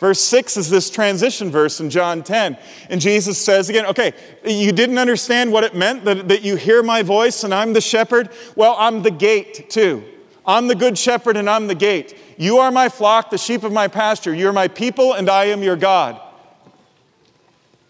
Verse 0.02 0.20
6 0.20 0.58
is 0.58 0.70
this 0.70 0.90
transition 0.90 1.50
verse 1.50 1.80
in 1.80 1.90
John 1.90 2.24
10. 2.24 2.58
And 2.90 3.02
Jesus 3.02 3.38
says 3.38 3.70
again, 3.70 3.86
okay, 3.88 4.14
you 4.46 4.72
didn't 4.72 4.98
understand 4.98 5.52
what 5.52 5.66
it 5.66 5.76
meant 5.76 6.06
that, 6.06 6.30
that 6.30 6.42
you 6.42 6.56
hear 6.56 6.82
my 6.84 7.02
voice 7.02 7.44
and 7.44 7.54
I'm 7.54 7.74
the 7.74 7.82
shepherd? 7.82 8.30
Well, 8.56 8.76
I'm 8.80 9.04
the 9.04 9.12
gate 9.12 9.70
too. 9.70 10.04
I'm 10.50 10.66
the 10.66 10.74
good 10.74 10.98
shepherd 10.98 11.38
and 11.38 11.48
I'm 11.48 11.68
the 11.68 11.76
gate. 11.76 12.18
You 12.36 12.58
are 12.58 12.72
my 12.72 12.90
flock, 12.90 13.30
the 13.30 13.38
sheep 13.38 13.62
of 13.62 13.72
my 13.72 13.88
pasture. 13.88 14.34
You're 14.34 14.52
my 14.52 14.68
people 14.68 15.14
and 15.14 15.30
I 15.30 15.46
am 15.46 15.62
your 15.62 15.76
God. 15.76 16.20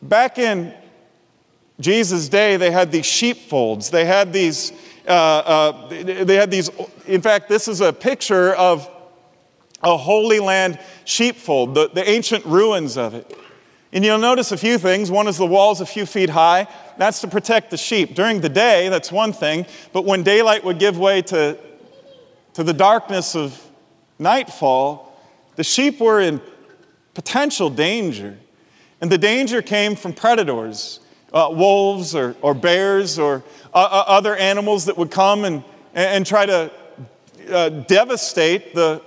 Back 0.01 0.37
in 0.37 0.73
Jesus' 1.79 2.27
day, 2.27 2.57
they 2.57 2.69
had 2.69 2.91
these 2.91 3.05
sheepfolds. 3.05 3.91
They 3.91 4.03
had 4.03 4.33
these, 4.33 4.73
uh, 5.07 5.11
uh, 5.11 5.87
they 5.87 6.35
had 6.35 6.51
these, 6.51 6.69
in 7.07 7.21
fact, 7.21 7.47
this 7.47 7.69
is 7.69 7.79
a 7.79 7.93
picture 7.93 8.53
of 8.55 8.89
a 9.81 9.95
Holy 9.95 10.41
Land 10.41 10.79
sheepfold, 11.05 11.75
the, 11.75 11.89
the 11.93 12.09
ancient 12.09 12.45
ruins 12.45 12.97
of 12.97 13.13
it. 13.13 13.39
And 13.93 14.03
you'll 14.03 14.17
notice 14.17 14.51
a 14.51 14.57
few 14.57 14.77
things. 14.77 15.09
One 15.09 15.29
is 15.29 15.37
the 15.37 15.45
walls 15.45 15.79
a 15.79 15.85
few 15.85 16.05
feet 16.05 16.29
high. 16.29 16.67
That's 16.97 17.21
to 17.21 17.29
protect 17.29 17.71
the 17.71 17.77
sheep. 17.77 18.15
During 18.15 18.41
the 18.41 18.49
day, 18.49 18.89
that's 18.89 19.13
one 19.13 19.31
thing. 19.31 19.65
But 19.93 20.03
when 20.03 20.23
daylight 20.23 20.65
would 20.65 20.77
give 20.77 20.99
way 20.99 21.21
to 21.21 21.57
to 22.53 22.63
the 22.63 22.73
darkness 22.73 23.35
of 23.35 23.61
nightfall, 24.17 25.17
the 25.55 25.63
sheep 25.63 25.99
were 25.99 26.19
in 26.19 26.41
potential 27.13 27.69
danger. 27.69 28.37
And 29.01 29.11
the 29.11 29.17
danger 29.17 29.61
came 29.61 29.95
from 29.95 30.13
predators, 30.13 30.99
uh, 31.33 31.49
wolves 31.51 32.15
or, 32.15 32.35
or 32.41 32.53
bears 32.53 33.19
or 33.19 33.43
uh, 33.73 33.77
uh 33.77 34.03
other 34.07 34.35
animals 34.35 34.85
that 34.85 34.97
would 34.97 35.11
come 35.11 35.45
and, 35.45 35.63
and 35.93 36.25
try 36.25 36.45
to 36.45 36.71
uh, 37.51 37.69
devastate 37.69 38.73
the 38.73 39.01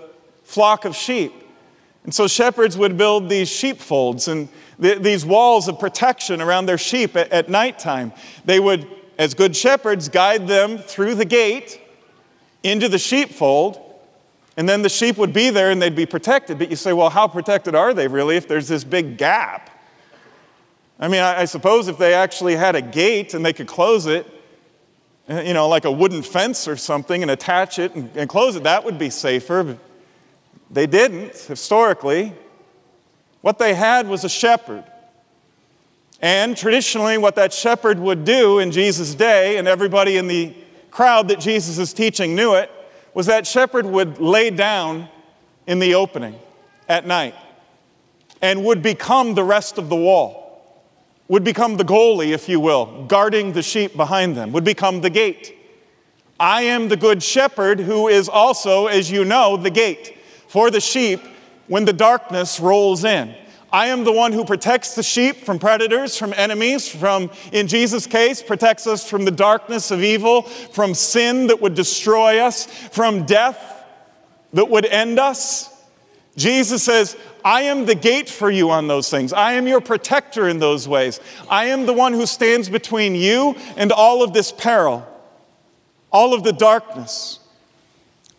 flock 0.45 0.85
of 0.85 0.97
sheep. 0.97 1.33
And 2.05 2.15
so 2.15 2.27
shepherds 2.27 2.77
would 2.77 2.97
build 2.97 3.29
these 3.29 3.49
sheepfolds 3.49 4.29
and 4.29 4.49
th- 4.81 4.99
these 4.99 5.25
walls 5.25 5.69
of 5.69 5.79
protection 5.79 6.41
around 6.41 6.67
their 6.67 6.79
sheep 6.79 7.17
at, 7.17 7.31
at 7.31 7.49
nighttime. 7.49 8.13
They 8.45 8.59
would, 8.59 8.89
as 9.19 9.35
good 9.35 9.55
shepherds, 9.55 10.09
guide 10.09 10.49
them 10.49 10.79
through 10.79 11.15
the 11.17 11.25
gate 11.25 11.81
into 12.63 12.89
the 12.89 12.99
sheepfold, 12.99 13.81
and 14.57 14.69
then 14.69 14.83
the 14.83 14.89
sheep 14.89 15.17
would 15.17 15.33
be 15.33 15.51
there 15.51 15.71
and 15.71 15.81
they'd 15.81 15.97
be 15.97 16.07
protected. 16.07 16.59
But 16.59 16.71
you 16.71 16.77
say, 16.77 16.93
well, 16.93 17.11
how 17.11 17.27
protected 17.27 17.75
are 17.75 17.95
they 17.95 18.09
really 18.09 18.37
if 18.37 18.47
there's 18.47 18.69
this 18.69 18.85
big 18.85 19.17
gap? 19.17 19.71
I 20.99 21.09
mean, 21.09 21.21
I, 21.21 21.41
I 21.41 21.45
suppose 21.47 21.89
if 21.89 21.99
they 21.99 22.15
actually 22.15 22.55
had 22.55 22.77
a 22.77 22.83
gate 22.83 23.35
and 23.35 23.45
they 23.45 23.53
could 23.53 23.67
close 23.67 24.07
it, 24.07 24.27
eh, 25.29 25.43
you 25.43 25.55
know, 25.55 25.69
like 25.69 25.85
a 25.85 25.91
wooden 25.91 26.23
fence 26.23 26.69
or 26.69 26.77
something, 26.77 27.23
and 27.23 27.31
attach 27.31 27.79
it 27.79 27.95
and, 27.95 28.15
and 28.17 28.29
close 28.29 28.55
it, 28.57 28.63
that 28.65 28.85
would 28.85 28.99
be 28.99 29.11
safer. 29.11 29.65
But 29.65 29.79
they 30.71 30.87
didn't, 30.87 31.37
historically. 31.37 32.33
What 33.41 33.59
they 33.59 33.75
had 33.75 34.07
was 34.07 34.23
a 34.23 34.29
shepherd. 34.29 34.85
And 36.21 36.57
traditionally, 36.57 37.19
what 37.19 37.35
that 37.35 37.53
shepherd 37.53 37.99
would 37.99 38.25
do 38.25 38.61
in 38.61 38.71
Jesus' 38.71 39.15
day, 39.15 39.59
and 39.59 39.67
everybody 39.67 40.17
in 40.19 40.29
the 40.29 40.55
crowd 40.93 41.29
that 41.29 41.41
Jesus 41.41 41.79
is 41.79 41.93
teaching 41.93 42.37
knew 42.37 42.55
it, 42.55 42.71
was 43.15 43.27
that 43.27 43.47
shepherd 43.47 43.85
would 43.85 44.21
lay 44.21 44.51
down 44.51 45.09
in 45.67 45.79
the 45.81 45.95
opening 45.95 46.39
at 46.89 47.07
night 47.07 47.35
and 48.41 48.65
would 48.65 48.83
become 48.83 49.35
the 49.35 49.43
rest 49.43 49.79
of 49.79 49.89
the 49.89 49.97
wall, 49.97 50.85
would 51.29 51.45
become 51.45 51.77
the 51.77 51.85
goalie, 51.85 52.33
if 52.33 52.49
you 52.49 52.61
will, 52.61 53.07
guarding 53.07 53.53
the 53.53 53.63
sheep 53.63 53.97
behind 53.97 54.37
them, 54.37 54.53
would 54.53 54.65
become 54.65 55.01
the 55.01 55.11
gate. 55.11 55.57
I 56.39 56.63
am 56.63 56.89
the 56.89 56.97
good 56.97 57.23
shepherd 57.23 57.81
who 57.81 58.09
is 58.09 58.29
also, 58.29 58.87
as 58.87 59.11
you 59.11 59.25
know, 59.25 59.57
the 59.57 59.71
gate 59.71 60.19
for 60.49 60.71
the 60.71 60.81
sheep 60.81 61.21
when 61.69 61.85
the 61.85 61.93
darkness 61.93 62.61
rolls 62.61 63.05
in. 63.05 63.35
I 63.73 63.87
am 63.87 64.05
the 64.05 64.13
one 64.13 64.33
who 64.33 64.45
protects 64.45 64.95
the 64.95 65.03
sheep 65.03 65.37
from 65.37 65.59
predators, 65.59 66.19
from 66.19 66.35
enemies, 66.35 66.89
from, 66.89 67.31
in 67.53 67.69
Jesus' 67.69 68.07
case, 68.07 68.43
protects 68.43 68.87
us 68.87 69.09
from 69.09 69.25
the 69.25 69.31
darkness 69.31 69.91
of 69.91 70.03
evil, 70.03 70.43
from 70.43 70.93
sin 70.93 71.47
that 71.47 71.63
would 71.63 71.75
destroy 71.75 72.39
us, 72.39 72.67
from 72.67 73.25
death 73.25 73.83
that 74.53 74.69
would 74.69 74.85
end 74.85 75.19
us. 75.19 75.71
Jesus 76.37 76.83
says, 76.83 77.17
I 77.45 77.63
am 77.63 77.87
the 77.87 77.95
gate 77.95 78.29
for 78.29 78.51
you 78.51 78.71
on 78.71 78.89
those 78.89 79.09
things. 79.09 79.33
I 79.33 79.55
am 79.55 79.67
your 79.67 79.81
protector 79.81 80.49
in 80.49 80.59
those 80.59 80.87
ways. 80.87 81.19
I 81.49 81.67
am 81.67 81.87
the 81.87 81.93
one 81.95 82.13
who 82.13 82.27
stands 82.27 82.69
between 82.69 83.15
you 83.15 83.57
and 83.77 83.91
all 83.91 84.23
of 84.23 84.35
this 84.35 84.53
peril, 84.53 85.07
all 86.11 86.35
of 86.35 86.45
the 86.45 86.53
darkness. 86.53 87.39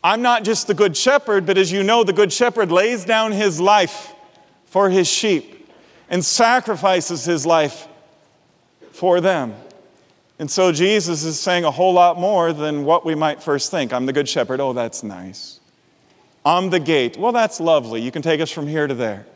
I'm 0.04 0.22
not 0.22 0.44
just 0.44 0.68
the 0.68 0.74
good 0.76 0.96
shepherd, 0.96 1.48
but 1.48 1.58
as 1.58 1.72
you 1.72 1.82
know, 1.82 2.04
the 2.04 2.14
good 2.14 2.32
shepherd 2.32 2.72
lays 2.72 3.04
down 3.04 3.32
his 3.32 3.60
life 3.60 4.13
for 4.74 4.90
his 4.90 5.08
sheep 5.08 5.70
and 6.10 6.26
sacrifices 6.26 7.26
his 7.26 7.46
life 7.46 7.88
for 8.92 9.22
them. 9.22 9.54
And 10.40 10.50
so 10.50 10.72
Jesus 10.72 11.24
is 11.24 11.40
saying 11.40 11.64
a 11.64 11.70
whole 11.70 11.94
lot 11.94 12.20
more 12.20 12.52
than 12.54 12.84
what 12.84 13.06
we 13.06 13.14
might 13.14 13.44
first 13.44 13.70
think. 13.70 13.94
I'm 13.94 14.08
the 14.08 14.14
good 14.14 14.28
shepherd. 14.28 14.60
Oh, 14.60 14.74
that's 14.74 15.04
nice. 15.04 15.60
I'm 16.44 16.72
the 16.72 16.80
gate. 16.80 17.18
Well, 17.18 17.32
that's 17.32 17.60
lovely. 17.60 18.02
You 18.02 18.10
can 18.10 18.24
take 18.24 18.42
us 18.42 18.50
from 18.50 18.66
here 18.66 18.88
to 18.88 18.96
there. 18.96 19.28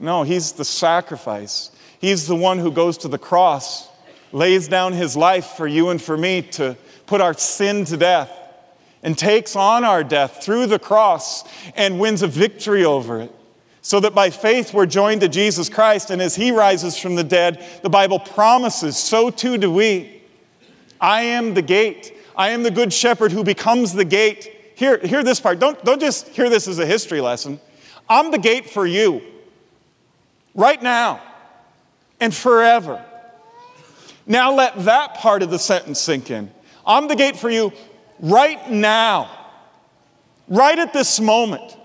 No, 0.00 0.22
he's 0.22 0.52
the 0.52 0.64
sacrifice. 0.64 1.70
He's 2.00 2.26
the 2.26 2.34
one 2.34 2.58
who 2.58 2.72
goes 2.72 2.96
to 2.98 3.08
the 3.08 3.18
cross, 3.18 3.90
lays 4.32 4.68
down 4.68 4.94
his 4.94 5.18
life 5.18 5.48
for 5.48 5.66
you 5.66 5.90
and 5.90 6.00
for 6.00 6.16
me 6.16 6.40
to 6.52 6.78
put 7.04 7.20
our 7.20 7.34
sin 7.34 7.84
to 7.84 7.98
death, 7.98 8.32
and 9.02 9.18
takes 9.18 9.54
on 9.54 9.84
our 9.84 10.02
death 10.02 10.42
through 10.42 10.68
the 10.68 10.78
cross 10.78 11.44
and 11.76 12.00
wins 12.00 12.22
a 12.22 12.26
victory 12.26 12.86
over 12.86 13.20
it 13.20 13.34
so 13.82 13.98
that 14.00 14.14
by 14.14 14.30
faith 14.30 14.72
we're 14.72 14.86
joined 14.86 15.20
to 15.20 15.28
Jesus 15.28 15.68
Christ, 15.68 16.10
and 16.10 16.22
as 16.22 16.36
he 16.36 16.52
rises 16.52 16.96
from 16.96 17.16
the 17.16 17.24
dead, 17.24 17.64
the 17.82 17.90
Bible 17.90 18.20
promises, 18.20 18.96
so 18.96 19.28
too 19.28 19.58
do 19.58 19.70
we. 19.70 20.22
I 21.00 21.22
am 21.22 21.54
the 21.54 21.62
gate. 21.62 22.16
I 22.36 22.50
am 22.50 22.62
the 22.62 22.70
good 22.70 22.92
shepherd 22.92 23.32
who 23.32 23.42
becomes 23.42 23.92
the 23.92 24.04
gate. 24.04 24.72
Hear, 24.76 24.98
hear 24.98 25.24
this 25.24 25.40
part. 25.40 25.58
Don't, 25.58 25.84
don't 25.84 26.00
just 26.00 26.28
hear 26.28 26.48
this 26.48 26.68
as 26.68 26.78
a 26.78 26.86
history 26.86 27.20
lesson. 27.20 27.60
I'm 28.08 28.30
the 28.30 28.38
gate 28.38 28.70
for 28.70 28.86
you, 28.86 29.20
right 30.54 30.80
now 30.80 31.20
and 32.20 32.32
forever. 32.32 33.04
Now 34.26 34.54
let 34.54 34.84
that 34.84 35.14
part 35.14 35.42
of 35.42 35.50
the 35.50 35.58
sentence 35.58 36.00
sink 36.00 36.30
in. 36.30 36.52
I'm 36.86 37.08
the 37.08 37.16
gate 37.16 37.36
for 37.36 37.50
you 37.50 37.72
right 38.20 38.70
now, 38.70 39.28
right 40.46 40.78
at 40.78 40.92
this 40.92 41.18
moment. 41.18 41.76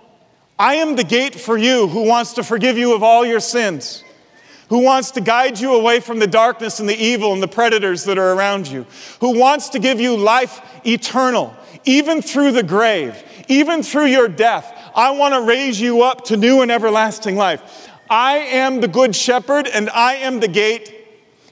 I 0.59 0.75
am 0.75 0.95
the 0.95 1.03
gate 1.03 1.35
for 1.35 1.57
you 1.57 1.87
who 1.87 2.03
wants 2.07 2.33
to 2.33 2.43
forgive 2.43 2.77
you 2.77 2.95
of 2.95 3.03
all 3.03 3.25
your 3.25 3.39
sins. 3.39 4.03
who 4.69 4.83
wants 4.83 5.11
to 5.11 5.21
guide 5.21 5.59
you 5.59 5.73
away 5.73 5.99
from 5.99 6.19
the 6.19 6.27
darkness 6.27 6.79
and 6.79 6.89
the 6.89 6.95
evil 6.95 7.33
and 7.33 7.41
the 7.41 7.47
predators 7.47 8.03
that 8.03 8.17
are 8.17 8.33
around 8.33 8.67
you, 8.67 8.85
who 9.21 9.39
wants 9.39 9.69
to 9.69 9.79
give 9.79 9.99
you 9.99 10.15
life 10.17 10.61
eternal, 10.85 11.55
even 11.85 12.21
through 12.21 12.51
the 12.51 12.63
grave, 12.63 13.23
even 13.47 13.81
through 13.81 14.07
your 14.07 14.27
death. 14.27 14.73
I 14.95 15.11
want 15.11 15.33
to 15.33 15.41
raise 15.41 15.79
you 15.79 16.01
up 16.01 16.25
to 16.25 16.37
new 16.37 16.61
and 16.61 16.71
everlasting 16.71 17.35
life. 17.35 17.89
I 18.09 18.37
am 18.37 18.81
the 18.81 18.87
good 18.87 19.15
shepherd 19.15 19.67
and 19.67 19.89
I 19.89 20.15
am 20.15 20.39
the 20.39 20.47
gate 20.47 20.96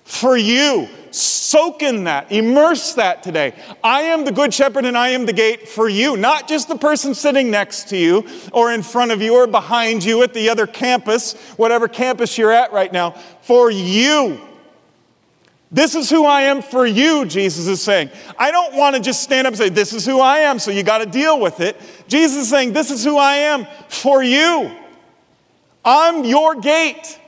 for 0.05 0.37
you. 0.37 0.87
Soak 1.11 1.81
in 1.81 2.05
that, 2.05 2.31
immerse 2.31 2.93
that 2.93 3.23
today. 3.23 3.53
I 3.83 4.01
am 4.01 4.25
the 4.25 4.31
good 4.31 4.53
shepherd 4.53 4.85
and 4.85 4.97
I 4.97 5.09
am 5.09 5.25
the 5.25 5.33
gate 5.33 5.67
for 5.67 5.89
you, 5.89 6.15
not 6.15 6.47
just 6.47 6.67
the 6.67 6.77
person 6.77 7.13
sitting 7.13 7.49
next 7.49 7.89
to 7.89 7.97
you 7.97 8.27
or 8.51 8.71
in 8.71 8.83
front 8.83 9.11
of 9.11 9.21
you 9.21 9.35
or 9.35 9.47
behind 9.47 10.03
you 10.03 10.23
at 10.23 10.33
the 10.33 10.49
other 10.49 10.67
campus, 10.67 11.33
whatever 11.57 11.87
campus 11.87 12.37
you're 12.37 12.51
at 12.51 12.71
right 12.71 12.91
now, 12.91 13.11
for 13.41 13.71
you. 13.71 14.39
This 15.71 15.95
is 15.95 16.09
who 16.09 16.25
I 16.25 16.43
am 16.43 16.61
for 16.61 16.85
you, 16.85 17.25
Jesus 17.25 17.67
is 17.67 17.81
saying. 17.81 18.09
I 18.37 18.51
don't 18.51 18.75
want 18.75 18.95
to 18.95 19.01
just 19.01 19.23
stand 19.23 19.47
up 19.47 19.51
and 19.51 19.57
say, 19.57 19.69
This 19.69 19.93
is 19.93 20.05
who 20.05 20.19
I 20.19 20.39
am, 20.39 20.59
so 20.59 20.69
you 20.69 20.83
got 20.83 20.99
to 20.99 21.05
deal 21.05 21.39
with 21.39 21.59
it. 21.59 21.79
Jesus 22.07 22.43
is 22.43 22.49
saying, 22.49 22.73
This 22.73 22.91
is 22.91 23.03
who 23.03 23.17
I 23.17 23.35
am 23.35 23.67
for 23.89 24.23
you. 24.23 24.71
I'm 25.83 26.23
your 26.23 26.55
gate, 26.55 27.19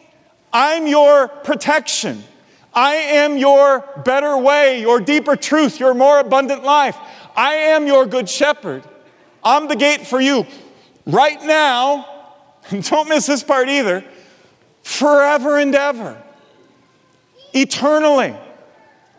I'm 0.54 0.88
your 0.88 1.28
protection. 1.28 2.24
I 2.78 2.94
am 2.94 3.40
your 3.40 3.84
better 4.06 4.38
way, 4.38 4.82
your 4.82 5.00
deeper 5.00 5.36
truth, 5.36 5.80
your 5.80 5.96
more 5.96 6.20
abundant 6.20 6.64
life. 6.64 6.96
I 7.36 7.56
am 7.56 7.88
your 7.88 8.06
good 8.06 8.30
shepherd. 8.30 8.84
I'm 9.44 9.68
the 9.68 9.76
gate 9.76 10.06
for 10.06 10.22
you 10.22 10.46
right 11.08 11.42
now, 11.44 12.08
and 12.70 12.84
don't 12.90 13.10
miss 13.10 13.26
this 13.26 13.42
part 13.42 13.68
either, 13.68 14.04
forever 14.84 15.58
and 15.58 15.74
ever, 15.74 16.22
eternally. 17.52 18.36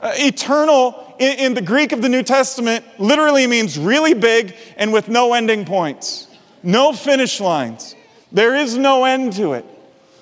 Uh, 0.00 0.12
eternal 0.14 1.16
in, 1.18 1.38
in 1.40 1.54
the 1.54 1.62
Greek 1.62 1.90
of 1.90 2.00
the 2.00 2.08
New 2.08 2.22
Testament 2.22 2.84
literally 3.00 3.48
means 3.48 3.76
really 3.76 4.14
big 4.14 4.54
and 4.76 4.92
with 4.92 5.08
no 5.08 5.32
ending 5.34 5.64
points, 5.64 6.28
no 6.62 6.92
finish 6.92 7.40
lines. 7.40 7.96
There 8.30 8.54
is 8.54 8.78
no 8.78 9.04
end 9.04 9.32
to 9.32 9.54
it. 9.54 9.64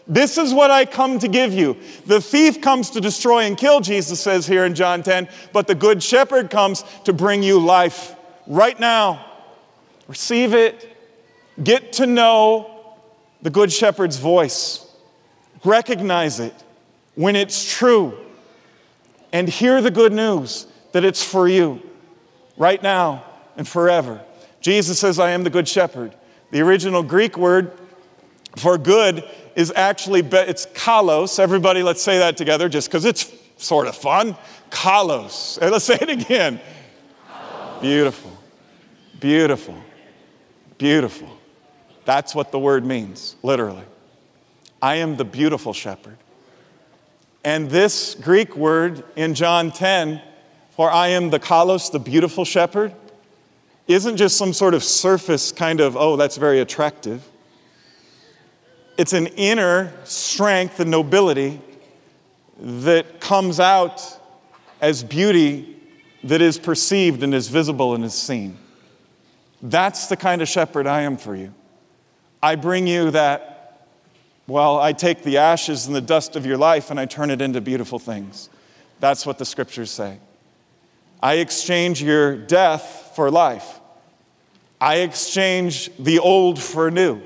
This 0.09 0.39
is 0.39 0.55
what 0.55 0.71
I 0.71 0.85
come 0.85 1.19
to 1.19 1.29
give 1.29 1.53
you. 1.53 1.77
The 2.07 2.21
thief 2.21 2.61
comes 2.61 2.91
to 2.91 3.01
destroy 3.01 3.41
and 3.41 3.57
kill, 3.57 3.81
Jesus 3.81 4.21
says 4.21 4.47
here 4.47 4.65
in 4.65 4.75
John 4.75 5.03
10, 5.03 5.29
but 5.53 5.67
the 5.67 5.75
good 5.75 6.03
shepherd 6.03 6.49
comes 6.51 6.85
to 7.05 7.13
bring 7.13 7.43
you 7.43 7.59
life 7.59 8.15
right 8.47 8.79
now. 8.79 9.25
Receive 10.07 10.55
it. 10.55 10.97
Get 11.63 11.95
to 11.95 12.07
know 12.07 12.95
the 13.43 13.51
good 13.51 13.73
shepherd's 13.73 14.19
voice. 14.19 14.87
Recognize 15.65 16.39
it 16.39 16.55
when 17.17 17.35
it's 17.35 17.77
true. 17.77 18.17
And 19.33 19.49
hear 19.49 19.83
the 19.83 19.91
good 19.91 20.13
news 20.13 20.67
that 20.93 21.05
it's 21.05 21.25
for 21.25 21.49
you 21.49 21.83
right 22.57 22.83
now 22.83 23.25
and 23.57 23.67
forever. 23.67 24.21
Jesus 24.61 24.99
says, 24.99 25.19
I 25.19 25.31
am 25.31 25.43
the 25.43 25.51
good 25.51 25.69
shepherd. 25.69 26.15
The 26.53 26.61
original 26.61 27.03
Greek 27.03 27.37
word 27.37 27.73
for 28.57 28.79
good 28.79 29.25
is 29.55 29.73
actually, 29.77 30.21
it's 30.21 30.67
kalos. 30.67 31.39
Everybody, 31.39 31.83
let's 31.83 32.03
say 32.03 32.19
that 32.19 32.37
together 32.37 32.69
just 32.69 32.89
because 32.89 33.05
it's 33.05 33.33
sort 33.57 33.87
of 33.87 33.97
fun. 33.97 34.37
Kalos. 34.71 35.61
let's 35.61 35.85
say 35.85 35.99
it 36.01 36.11
again. 36.11 36.61
Beautiful. 37.81 38.37
Beautiful. 39.21 39.77
Beautiful. 40.79 41.29
That's 42.05 42.35
what 42.35 42.53
the 42.53 42.59
word 42.59 42.85
means, 42.85 43.37
literally. 43.43 43.85
I 44.81 44.97
am 44.97 45.17
the 45.17 45.25
beautiful 45.25 45.73
shepherd. 45.73 46.17
And 47.45 47.71
this 47.71 48.15
Greek 48.15 48.57
word 48.57 49.05
in 49.15 49.35
John 49.35 49.71
10, 49.71 50.21
for 50.71 50.91
I 50.91 51.09
am 51.09 51.31
the 51.31 51.41
kalos, 51.41 51.91
the 51.91 51.99
beautiful 51.99 52.45
shepherd, 52.45 52.93
isn't 53.89 54.17
just 54.17 54.37
some 54.37 54.53
sort 54.53 54.75
of 54.75 54.83
surface 54.83 55.53
kind 55.53 55.81
of, 55.81 55.97
oh, 55.97 56.17
that's 56.17 56.37
very 56.37 56.61
attractive. 56.61 57.27
It's 58.99 59.13
an 59.13 59.27
inner 59.27 59.93
strength 60.05 60.81
and 60.81 60.91
nobility 60.91 61.61
that 62.59 63.21
comes 63.21 63.61
out 63.61 64.03
as 64.81 65.03
beauty 65.03 65.77
that 66.25 66.41
is 66.41 66.59
perceived 66.59 67.23
and 67.23 67.35
is 67.35 67.49
visible 67.49 67.95
and 67.95 68.05
is 68.05 68.15
seen. 68.15 68.57
That's 69.63 70.07
the 70.07 70.17
kind 70.17 70.43
of 70.43 70.49
shepherd 70.49 70.87
I 70.87 71.03
am 71.03 71.17
for 71.17 71.35
you. 71.35 71.53
I 72.43 72.57
bring 72.57 72.87
you 72.87 73.11
that, 73.11 73.87
well, 74.47 74.79
I 74.79 74.93
take 74.93 75.23
the 75.23 75.39
ashes 75.39 75.87
and 75.87 75.95
the 75.95 76.01
dust 76.01 76.37
of 76.37 76.47
your 76.47 76.57
life 76.57 76.91
and 76.91 76.99
I 76.99 77.07
turn 77.07 77.31
it 77.31 77.43
into 77.43 77.61
beautiful 77.61 77.99
things. 77.99 78.49
That's 79.01 79.27
what 79.27 79.39
the 79.39 79.45
scriptures 79.45 79.91
say. 79.91 80.19
I 81.23 81.35
exchange 81.35 82.03
your 82.03 82.37
death 82.37 83.13
for 83.15 83.31
life. 83.31 83.81
I 84.81 84.97
exchange 84.97 85.91
the 85.99 86.19
old 86.19 86.63
for 86.63 86.91
new. 86.91 87.23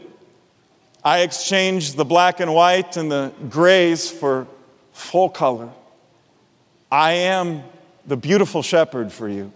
I 1.03 1.21
exchanged 1.21 1.97
the 1.97 2.05
black 2.05 2.41
and 2.41 2.53
white 2.53 2.97
and 2.97 3.11
the 3.11 3.33
grays 3.49 4.11
for 4.11 4.47
full 4.93 5.31
color. 5.31 5.71
I 6.91 7.13
am 7.13 7.63
the 8.07 8.17
beautiful 8.17 8.63
shepherd 8.63 9.13
for 9.13 9.29
you. 9.29 9.53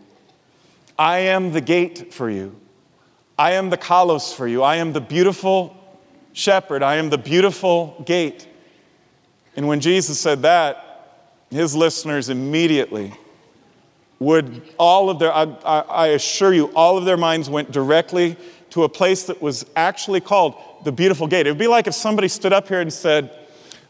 I 0.99 1.19
am 1.19 1.53
the 1.53 1.61
gate 1.61 2.15
for 2.15 2.31
you. 2.31 2.55
I 3.39 3.53
am 3.53 3.71
the 3.71 3.77
kalos 3.77 4.35
for 4.35 4.47
you. 4.47 4.63
I 4.63 4.77
am 4.77 4.93
the 4.93 5.01
beautiful 5.01 5.77
shepherd. 6.33 6.83
I 6.83 6.97
am 6.97 7.11
the 7.11 7.19
beautiful 7.19 8.03
gate. 8.07 8.47
And 9.57 9.67
when 9.67 9.81
Jesus 9.81 10.19
said 10.19 10.43
that, 10.43 11.31
his 11.51 11.75
listeners 11.75 12.29
immediately 12.29 13.13
would 14.19 14.63
all 14.79 15.11
of 15.11 15.19
their, 15.19 15.33
I, 15.33 15.45
I, 15.45 16.07
assure 16.09 16.53
you, 16.53 16.67
all 16.75 16.97
of 16.97 17.05
their 17.05 17.17
minds 17.17 17.51
went 17.51 17.71
directly 17.73 18.37
to 18.75 18.83
a 18.83 18.89
place 18.89 19.23
that 19.23 19.41
was 19.41 19.65
actually 19.77 20.21
called 20.21 20.57
the 20.83 20.91
beautiful 20.91 21.29
gate. 21.29 21.47
It 21.47 21.51
would 21.53 21.59
be 21.61 21.69
like 21.69 21.87
if 21.87 21.95
somebody 21.95 22.27
stood 22.27 22.53
up 22.53 22.67
here 22.67 22.81
and 22.81 22.93
said, 22.93 23.31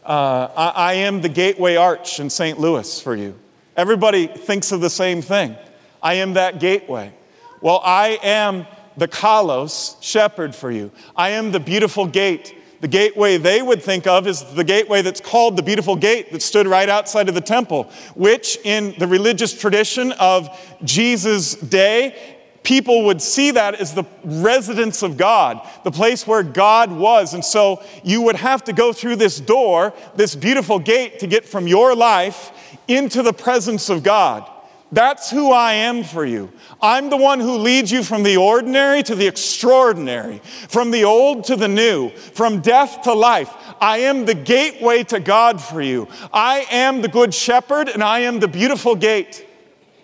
uh, 0.05 0.49
I, 0.55 0.73
I 0.77 0.93
am 0.93 1.23
the 1.23 1.31
gateway 1.31 1.77
arch 1.77 2.21
in 2.21 2.29
St. 2.29 2.61
Louis 2.61 3.01
for 3.01 3.17
you. 3.17 3.35
Everybody 3.79 4.27
thinks 4.27 4.73
of 4.73 4.83
the 4.83 4.91
same 4.91 5.23
thing. 5.23 5.57
I 6.03 6.15
am 6.15 6.35
that 6.35 6.61
gateway. 6.61 7.15
Well, 7.63 7.81
I 7.83 8.19
am 8.23 8.67
the 8.99 9.09
kalos 9.09 9.97
shepherd 10.03 10.55
for 10.55 10.71
you. 10.71 10.93
I 11.17 11.31
am 11.31 11.51
the 11.51 11.61
beautiful 11.61 12.05
gate. 12.07 12.55
The 12.83 12.89
gateway 12.89 13.39
they 13.39 13.63
would 13.63 13.83
think 13.83 14.07
of 14.07 14.27
is 14.27 14.45
the 14.53 14.65
gateway 14.65 15.01
that's 15.01 15.23
called 15.23 15.57
the 15.57 15.63
beautiful 15.63 15.97
gate 15.97 16.31
that 16.33 16.43
stood 16.43 16.67
right 16.67 16.91
outside 16.91 17.31
of 17.31 17.35
the 17.35 17.41
temple, 17.41 17.85
which 18.15 18.59
in 18.65 18.95
the 18.99 19.07
religious 19.07 19.59
tradition 19.59 20.13
of 20.13 20.51
Jesus' 20.85 21.55
day 21.55 22.34
people 22.65 23.05
would 23.05 23.23
see 23.23 23.53
that 23.53 23.75
as 23.77 23.95
the 23.95 24.05
residence 24.25 25.03
of 25.03 25.17
God, 25.17 25.61
the 25.85 25.93
place 25.93 26.27
where 26.27 26.43
God 26.43 26.91
was. 26.91 27.35
And 27.35 27.45
so 27.45 27.83
you 28.03 28.23
would 28.23 28.37
have 28.37 28.65
to 28.65 28.73
go 28.73 28.93
through 28.93 29.17
this 29.17 29.39
door, 29.39 29.93
this 30.17 30.35
beautiful 30.35 30.79
gate, 30.81 31.21
to 31.21 31.29
get 31.29 31.45
from 31.45 31.69
your 31.69 31.95
life 31.95 32.51
into 32.89 33.23
the 33.23 33.33
presence 33.33 33.89
of 33.91 34.03
God. 34.03 34.51
That's 34.91 35.31
who 35.31 35.51
I 35.51 35.73
am 35.73 36.05
for 36.05 36.25
you. 36.25 36.53
I'm 36.81 37.11
the 37.11 37.17
one 37.17 37.41
who 37.41 37.59
leads 37.59 37.91
you 37.91 38.03
from 38.03 38.23
the 38.23 38.37
ordinary 38.37 39.03
to 39.03 39.15
the 39.15 39.27
extraordinary, 39.27 40.39
from 40.69 40.91
the 40.91 41.05
old 41.05 41.45
to 41.45 41.57
the 41.57 41.69
new, 41.69 42.11
from 42.11 42.61
death 42.61 43.03
to 43.03 43.13
life. 43.13 43.53
I 43.81 43.99
am 43.99 44.25
the 44.25 44.35
gateway 44.35 45.03
to 45.05 45.21
God 45.21 45.61
for 45.61 45.83
you. 45.83 46.09
I 46.33 46.67
am 46.71 47.03
the 47.03 47.09
good 47.09 47.35
shepherd, 47.35 47.89
and 47.89 48.03
I 48.03 48.21
am 48.21 48.39
the 48.39 48.49
beautiful 48.49 48.95
gate 48.95 49.47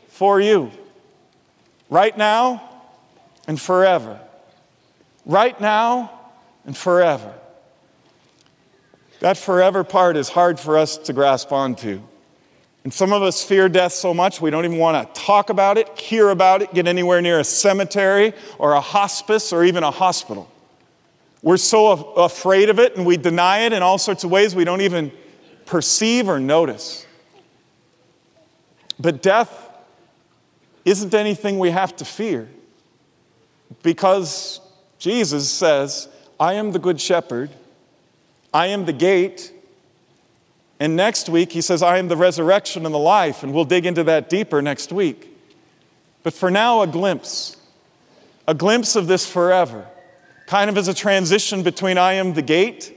for 0.09 0.41
you 0.41 0.73
right 1.91 2.17
now 2.17 2.63
and 3.47 3.61
forever. 3.61 4.19
Right 5.27 5.61
now 5.61 6.11
and 6.65 6.77
forever. 6.77 7.35
That 9.19 9.37
forever 9.37 9.85
part 9.85 10.17
is 10.17 10.31
hard 10.31 10.59
for 10.59 10.79
us 10.79 10.97
to 10.97 11.13
grasp 11.13 11.53
onto. 11.53 12.01
And 12.85 12.95
some 12.95 13.13
of 13.13 13.23
us 13.23 13.45
fear 13.45 13.69
death 13.69 13.93
so 13.93 14.15
much 14.15 14.41
we 14.41 14.51
don't 14.51 14.65
even 14.65 14.79
want 14.79 15.15
to 15.15 15.21
talk 15.21 15.51
about 15.51 15.77
it, 15.77 15.99
hear 15.99 16.31
about 16.31 16.63
it, 16.63 16.73
get 16.73 16.87
anywhere 16.87 17.21
near 17.21 17.39
a 17.39 17.45
cemetery 17.45 18.33
or 18.57 18.73
a 18.73 18.81
hospice 18.81 19.53
or 19.53 19.65
even 19.65 19.83
a 19.83 19.91
hospital. 19.91 20.51
We're 21.43 21.59
so 21.59 22.13
afraid 22.15 22.71
of 22.71 22.79
it 22.79 22.97
and 22.97 23.05
we 23.05 23.19
deny 23.19 23.61
it 23.61 23.75
in 23.75 23.83
all 23.83 23.99
sorts 23.99 24.25
of 24.25 24.31
ways 24.31 24.55
we 24.55 24.65
don't 24.65 24.81
even 24.81 25.13
perceive 25.67 26.29
or 26.29 26.41
notice. 26.41 27.07
But 28.99 29.23
death 29.23 29.70
isn't 30.85 31.15
anything 31.15 31.59
we 31.59 31.71
have 31.71 31.95
to 31.97 32.05
fear 32.05 32.49
because 33.83 34.61
Jesus 34.99 35.49
says, 35.49 36.09
I 36.39 36.55
am 36.55 36.73
the 36.73 36.79
good 36.79 37.01
shepherd, 37.01 37.51
I 38.53 38.69
am 38.69 38.85
the 38.85 38.93
gate. 38.93 39.53
And 40.79 40.97
next 40.97 41.29
week, 41.29 41.53
he 41.53 41.61
says, 41.61 41.83
I 41.83 41.99
am 41.99 42.09
the 42.09 42.17
resurrection 42.17 42.87
and 42.87 42.95
the 42.95 42.99
life, 42.99 43.43
and 43.43 43.53
we'll 43.53 43.67
dig 43.67 43.85
into 43.85 44.03
that 44.05 44.31
deeper 44.31 44.63
next 44.63 44.93
week. 44.93 45.29
But 46.23 46.33
for 46.33 46.51
now, 46.51 46.81
a 46.81 46.87
glimpse, 46.87 47.59
a 48.49 48.55
glimpse 48.55 48.97
of 48.97 49.07
this 49.07 49.27
forever, 49.27 49.87
kind 50.47 50.71
of 50.71 50.79
as 50.79 50.89
a 50.89 50.95
transition 50.95 51.63
between 51.63 51.99
I 51.99 52.15
am 52.15 52.33
the 52.33 52.43
gate 52.43 52.97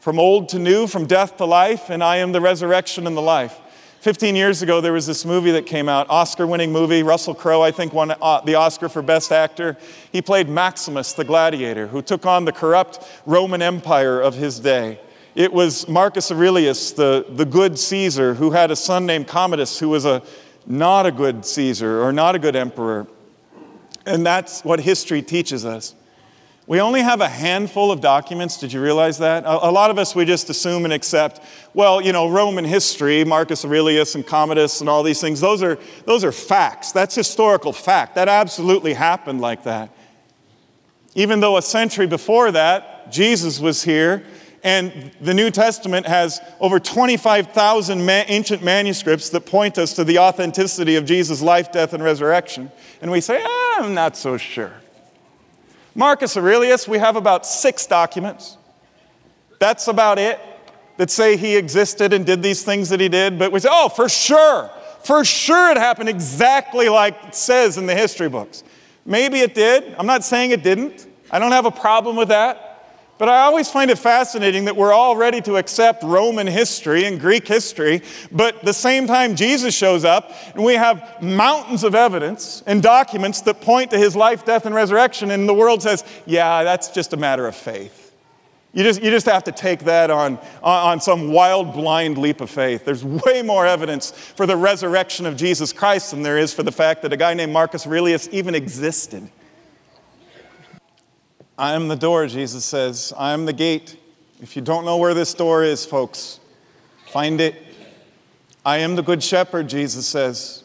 from 0.00 0.18
old 0.18 0.48
to 0.50 0.58
new, 0.58 0.86
from 0.86 1.06
death 1.06 1.36
to 1.36 1.44
life, 1.44 1.90
and 1.90 2.02
I 2.02 2.16
am 2.16 2.32
the 2.32 2.40
resurrection 2.40 3.06
and 3.06 3.14
the 3.16 3.22
life. 3.22 3.58
15 4.00 4.36
years 4.36 4.62
ago, 4.62 4.80
there 4.80 4.92
was 4.92 5.08
this 5.08 5.24
movie 5.24 5.50
that 5.50 5.66
came 5.66 5.88
out, 5.88 6.08
Oscar 6.08 6.46
winning 6.46 6.70
movie. 6.70 7.02
Russell 7.02 7.34
Crowe, 7.34 7.62
I 7.62 7.72
think, 7.72 7.92
won 7.92 8.12
uh, 8.12 8.40
the 8.42 8.54
Oscar 8.54 8.88
for 8.88 9.02
Best 9.02 9.32
Actor. 9.32 9.76
He 10.12 10.22
played 10.22 10.48
Maximus, 10.48 11.14
the 11.14 11.24
gladiator, 11.24 11.88
who 11.88 12.00
took 12.00 12.24
on 12.24 12.44
the 12.44 12.52
corrupt 12.52 13.04
Roman 13.26 13.60
Empire 13.60 14.20
of 14.20 14.34
his 14.34 14.60
day. 14.60 15.00
It 15.34 15.52
was 15.52 15.88
Marcus 15.88 16.30
Aurelius, 16.30 16.92
the, 16.92 17.26
the 17.28 17.44
good 17.44 17.76
Caesar, 17.76 18.34
who 18.34 18.52
had 18.52 18.70
a 18.70 18.76
son 18.76 19.04
named 19.04 19.26
Commodus, 19.26 19.80
who 19.80 19.88
was 19.88 20.04
a, 20.04 20.22
not 20.64 21.04
a 21.04 21.10
good 21.10 21.44
Caesar 21.44 22.00
or 22.00 22.12
not 22.12 22.36
a 22.36 22.38
good 22.38 22.54
emperor. 22.54 23.08
And 24.06 24.24
that's 24.24 24.64
what 24.64 24.78
history 24.78 25.22
teaches 25.22 25.64
us. 25.64 25.94
We 26.68 26.82
only 26.82 27.00
have 27.00 27.22
a 27.22 27.28
handful 27.28 27.90
of 27.90 28.02
documents. 28.02 28.58
Did 28.58 28.74
you 28.74 28.82
realize 28.82 29.16
that? 29.18 29.44
A, 29.46 29.70
lot 29.70 29.90
of 29.90 29.98
us, 29.98 30.14
we 30.14 30.26
just 30.26 30.50
assume 30.50 30.84
and 30.84 30.92
accept, 30.92 31.40
well, 31.72 31.98
you 31.98 32.12
know, 32.12 32.28
Roman 32.28 32.66
history, 32.66 33.24
Marcus 33.24 33.64
Aurelius 33.64 34.14
and 34.14 34.26
Commodus 34.26 34.82
and 34.82 34.90
all 34.90 35.02
these 35.02 35.18
things, 35.18 35.40
those 35.40 35.62
are, 35.62 35.78
those 36.04 36.24
are 36.24 36.30
facts. 36.30 36.92
That's 36.92 37.14
historical 37.14 37.72
fact. 37.72 38.16
That 38.16 38.28
absolutely 38.28 38.92
happened 38.92 39.40
like 39.40 39.64
that. 39.64 39.90
Even 41.14 41.40
though 41.40 41.56
a 41.56 41.62
century 41.62 42.06
before 42.06 42.52
that, 42.52 43.10
Jesus 43.10 43.58
was 43.58 43.82
here, 43.82 44.22
and 44.62 45.10
the 45.22 45.32
New 45.32 45.50
Testament 45.50 46.06
has 46.06 46.38
over 46.60 46.78
25,000 46.78 48.04
ma- 48.04 48.24
ancient 48.26 48.62
manuscripts 48.62 49.30
that 49.30 49.46
point 49.46 49.78
us 49.78 49.94
to 49.94 50.04
the 50.04 50.18
authenticity 50.18 50.96
of 50.96 51.06
Jesus' 51.06 51.40
life, 51.40 51.72
death, 51.72 51.94
and 51.94 52.04
resurrection. 52.04 52.70
And 53.00 53.10
we 53.10 53.22
say, 53.22 53.40
ah, 53.42 53.84
I'm 53.84 53.94
not 53.94 54.18
so 54.18 54.36
sure. 54.36 54.74
Marcus 55.98 56.36
Aurelius, 56.36 56.86
we 56.86 56.98
have 56.98 57.16
about 57.16 57.44
six 57.44 57.84
documents. 57.84 58.56
That's 59.58 59.88
about 59.88 60.20
it 60.20 60.38
that 60.96 61.10
say 61.10 61.36
he 61.36 61.56
existed 61.56 62.12
and 62.12 62.24
did 62.24 62.40
these 62.40 62.62
things 62.62 62.88
that 62.90 63.00
he 63.00 63.08
did. 63.08 63.36
But 63.36 63.50
we 63.50 63.58
say, 63.58 63.68
oh, 63.68 63.88
for 63.88 64.08
sure, 64.08 64.70
for 65.02 65.24
sure 65.24 65.72
it 65.72 65.76
happened 65.76 66.08
exactly 66.08 66.88
like 66.88 67.16
it 67.24 67.34
says 67.34 67.78
in 67.78 67.86
the 67.86 67.96
history 67.96 68.28
books. 68.28 68.62
Maybe 69.04 69.40
it 69.40 69.56
did. 69.56 69.92
I'm 69.98 70.06
not 70.06 70.22
saying 70.22 70.52
it 70.52 70.62
didn't. 70.62 71.08
I 71.32 71.40
don't 71.40 71.50
have 71.50 71.66
a 71.66 71.72
problem 71.72 72.14
with 72.14 72.28
that. 72.28 72.67
But 73.18 73.28
I 73.28 73.42
always 73.42 73.68
find 73.68 73.90
it 73.90 73.98
fascinating 73.98 74.66
that 74.66 74.76
we're 74.76 74.92
all 74.92 75.16
ready 75.16 75.40
to 75.42 75.56
accept 75.56 76.04
Roman 76.04 76.46
history 76.46 77.04
and 77.04 77.20
Greek 77.20 77.48
history, 77.48 78.02
but 78.30 78.64
the 78.64 78.72
same 78.72 79.08
time 79.08 79.34
Jesus 79.34 79.74
shows 79.74 80.04
up 80.04 80.32
and 80.54 80.64
we 80.64 80.74
have 80.74 81.20
mountains 81.20 81.82
of 81.82 81.96
evidence 81.96 82.62
and 82.64 82.80
documents 82.80 83.40
that 83.42 83.60
point 83.60 83.90
to 83.90 83.98
his 83.98 84.14
life, 84.14 84.44
death, 84.44 84.66
and 84.66 84.74
resurrection, 84.74 85.32
and 85.32 85.48
the 85.48 85.54
world 85.54 85.82
says, 85.82 86.04
yeah, 86.26 86.62
that's 86.62 86.90
just 86.90 87.12
a 87.12 87.16
matter 87.16 87.48
of 87.48 87.56
faith. 87.56 88.14
You 88.72 88.84
just, 88.84 89.02
you 89.02 89.10
just 89.10 89.26
have 89.26 89.44
to 89.44 89.52
take 89.52 89.80
that 89.80 90.10
on, 90.10 90.38
on 90.62 91.00
some 91.00 91.32
wild, 91.32 91.72
blind 91.72 92.18
leap 92.18 92.40
of 92.40 92.50
faith. 92.50 92.84
There's 92.84 93.04
way 93.04 93.42
more 93.42 93.66
evidence 93.66 94.12
for 94.12 94.46
the 94.46 94.56
resurrection 94.56 95.26
of 95.26 95.36
Jesus 95.36 95.72
Christ 95.72 96.12
than 96.12 96.22
there 96.22 96.38
is 96.38 96.54
for 96.54 96.62
the 96.62 96.70
fact 96.70 97.02
that 97.02 97.12
a 97.12 97.16
guy 97.16 97.34
named 97.34 97.52
Marcus 97.52 97.86
Aurelius 97.86 98.28
even 98.30 98.54
existed. 98.54 99.28
I 101.58 101.72
am 101.72 101.88
the 101.88 101.96
door, 101.96 102.24
Jesus 102.28 102.64
says. 102.64 103.12
I 103.18 103.32
am 103.32 103.44
the 103.44 103.52
gate. 103.52 103.96
If 104.40 104.54
you 104.54 104.62
don't 104.62 104.84
know 104.84 104.96
where 104.96 105.12
this 105.12 105.34
door 105.34 105.64
is, 105.64 105.84
folks, 105.84 106.38
find 107.08 107.40
it. 107.40 107.56
I 108.64 108.78
am 108.78 108.94
the 108.94 109.02
good 109.02 109.24
shepherd, 109.24 109.68
Jesus 109.68 110.06
says. 110.06 110.62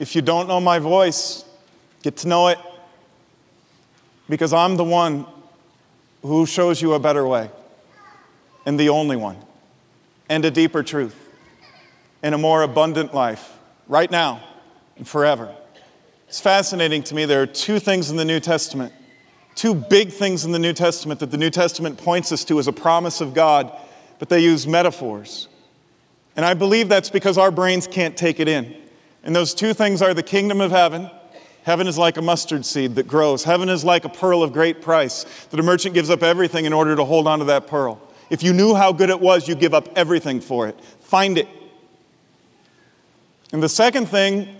If 0.00 0.16
you 0.16 0.22
don't 0.22 0.48
know 0.48 0.60
my 0.60 0.80
voice, 0.80 1.44
get 2.02 2.16
to 2.18 2.28
know 2.28 2.48
it. 2.48 2.58
Because 4.28 4.52
I'm 4.52 4.76
the 4.76 4.82
one 4.82 5.26
who 6.22 6.44
shows 6.44 6.82
you 6.82 6.94
a 6.94 6.98
better 6.98 7.24
way, 7.24 7.48
and 8.64 8.80
the 8.80 8.88
only 8.88 9.14
one, 9.14 9.36
and 10.28 10.44
a 10.44 10.50
deeper 10.50 10.82
truth, 10.82 11.14
and 12.24 12.34
a 12.34 12.38
more 12.38 12.62
abundant 12.62 13.14
life, 13.14 13.56
right 13.86 14.10
now 14.10 14.42
and 14.96 15.06
forever. 15.06 15.54
It's 16.26 16.40
fascinating 16.40 17.04
to 17.04 17.14
me. 17.14 17.26
There 17.26 17.42
are 17.42 17.46
two 17.46 17.78
things 17.78 18.10
in 18.10 18.16
the 18.16 18.24
New 18.24 18.40
Testament 18.40 18.92
two 19.56 19.74
big 19.74 20.10
things 20.12 20.44
in 20.44 20.52
the 20.52 20.58
New 20.58 20.74
Testament 20.74 21.18
that 21.20 21.30
the 21.30 21.38
New 21.38 21.50
Testament 21.50 21.98
points 21.98 22.30
us 22.30 22.44
to 22.44 22.60
as 22.60 22.68
a 22.68 22.72
promise 22.72 23.20
of 23.20 23.34
God, 23.34 23.72
but 24.18 24.28
they 24.28 24.40
use 24.40 24.66
metaphors. 24.66 25.48
And 26.36 26.44
I 26.44 26.54
believe 26.54 26.88
that's 26.88 27.10
because 27.10 27.38
our 27.38 27.50
brains 27.50 27.86
can't 27.86 28.16
take 28.16 28.38
it 28.38 28.46
in. 28.46 28.76
And 29.24 29.34
those 29.34 29.54
two 29.54 29.72
things 29.72 30.02
are 30.02 30.14
the 30.14 30.22
kingdom 30.22 30.60
of 30.60 30.70
heaven. 30.70 31.10
Heaven 31.64 31.88
is 31.88 31.98
like 31.98 32.18
a 32.18 32.22
mustard 32.22 32.64
seed 32.64 32.94
that 32.94 33.08
grows. 33.08 33.42
Heaven 33.42 33.68
is 33.68 33.84
like 33.84 34.04
a 34.04 34.08
pearl 34.08 34.42
of 34.42 34.52
great 34.52 34.82
price 34.82 35.24
that 35.50 35.58
a 35.58 35.62
merchant 35.62 35.94
gives 35.94 36.10
up 36.10 36.22
everything 36.22 36.66
in 36.66 36.72
order 36.72 36.94
to 36.94 37.04
hold 37.04 37.26
on 37.26 37.40
to 37.40 37.46
that 37.46 37.66
pearl. 37.66 38.00
If 38.28 38.42
you 38.42 38.52
knew 38.52 38.74
how 38.74 38.92
good 38.92 39.10
it 39.10 39.20
was, 39.20 39.48
you 39.48 39.54
give 39.54 39.72
up 39.72 39.88
everything 39.96 40.40
for 40.40 40.68
it. 40.68 40.78
Find 41.00 41.38
it. 41.38 41.48
And 43.52 43.62
the 43.62 43.68
second 43.68 44.06
thing 44.06 44.54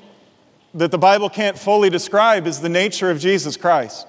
that 0.75 0.91
the 0.91 0.99
Bible 0.99 1.29
can't 1.29 1.59
fully 1.59 1.91
describe 1.91 2.47
is 2.47 2.61
the 2.61 2.69
nature 2.69 3.11
of 3.11 3.21
Jesus 3.21 3.57
Christ 3.57 4.07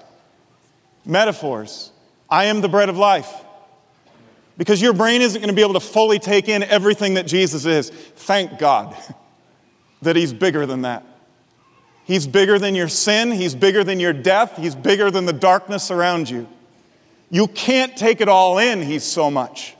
metaphors. 1.04 1.92
I 2.28 2.46
am 2.46 2.60
the 2.60 2.68
bread 2.68 2.88
of 2.88 2.96
life. 2.96 3.32
Because 4.56 4.82
your 4.82 4.92
brain 4.92 5.22
isn't 5.22 5.40
going 5.40 5.50
to 5.50 5.54
be 5.54 5.62
able 5.62 5.74
to 5.74 5.80
fully 5.80 6.18
take 6.18 6.48
in 6.48 6.64
everything 6.64 7.14
that 7.14 7.26
Jesus 7.26 7.64
is. 7.64 7.90
Thank 7.90 8.58
God 8.58 8.96
that 10.02 10.16
He's 10.16 10.32
bigger 10.32 10.66
than 10.66 10.82
that. 10.82 11.04
He's 12.04 12.26
bigger 12.26 12.58
than 12.58 12.74
your 12.74 12.88
sin, 12.88 13.30
He's 13.30 13.54
bigger 13.54 13.84
than 13.84 14.00
your 14.00 14.12
death, 14.12 14.56
He's 14.56 14.74
bigger 14.74 15.10
than 15.10 15.26
the 15.26 15.32
darkness 15.32 15.90
around 15.90 16.28
you. 16.28 16.48
You 17.30 17.46
can't 17.48 17.96
take 17.96 18.20
it 18.20 18.28
all 18.28 18.58
in, 18.58 18.82
He's 18.82 19.04
so 19.04 19.30
much. 19.30 19.76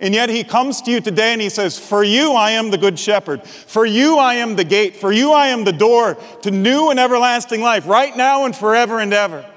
And 0.00 0.14
yet 0.14 0.28
He 0.28 0.44
comes 0.44 0.82
to 0.82 0.90
you 0.90 1.00
today 1.00 1.32
and 1.32 1.40
He 1.40 1.48
says, 1.48 1.78
For 1.78 2.04
you 2.04 2.32
I 2.32 2.50
am 2.52 2.70
the 2.70 2.78
good 2.78 2.98
shepherd. 2.98 3.44
For 3.46 3.86
you 3.86 4.18
I 4.18 4.34
am 4.34 4.56
the 4.56 4.64
gate. 4.64 4.96
For 4.96 5.10
you 5.10 5.32
I 5.32 5.48
am 5.48 5.64
the 5.64 5.72
door 5.72 6.18
to 6.42 6.50
new 6.50 6.90
and 6.90 7.00
everlasting 7.00 7.62
life, 7.62 7.86
right 7.86 8.16
now 8.16 8.44
and 8.44 8.54
forever 8.54 8.98
and 8.98 9.14
ever. 9.14 9.48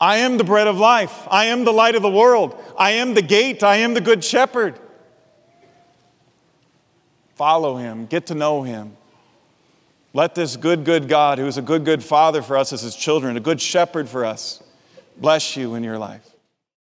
I 0.00 0.18
am 0.18 0.36
the 0.36 0.44
bread 0.44 0.66
of 0.66 0.78
life. 0.78 1.26
I 1.30 1.46
am 1.46 1.64
the 1.64 1.72
light 1.72 1.94
of 1.94 2.02
the 2.02 2.10
world. 2.10 2.60
I 2.78 2.92
am 2.92 3.14
the 3.14 3.22
gate. 3.22 3.62
I 3.62 3.76
am 3.76 3.94
the 3.94 4.00
good 4.00 4.22
shepherd. 4.22 4.78
Follow 7.34 7.76
him, 7.76 8.06
get 8.06 8.26
to 8.26 8.34
know 8.34 8.62
him. 8.62 8.96
Let 10.12 10.34
this 10.34 10.56
good, 10.56 10.84
good 10.84 11.08
God, 11.08 11.38
who 11.38 11.46
is 11.46 11.56
a 11.56 11.62
good, 11.62 11.84
good 11.84 12.02
father 12.02 12.42
for 12.42 12.56
us 12.56 12.72
as 12.72 12.82
his 12.82 12.96
children, 12.96 13.36
a 13.36 13.40
good 13.40 13.60
shepherd 13.60 14.08
for 14.08 14.24
us, 14.24 14.60
bless 15.16 15.56
you 15.56 15.76
in 15.76 15.84
your 15.84 15.98
life. 15.98 16.28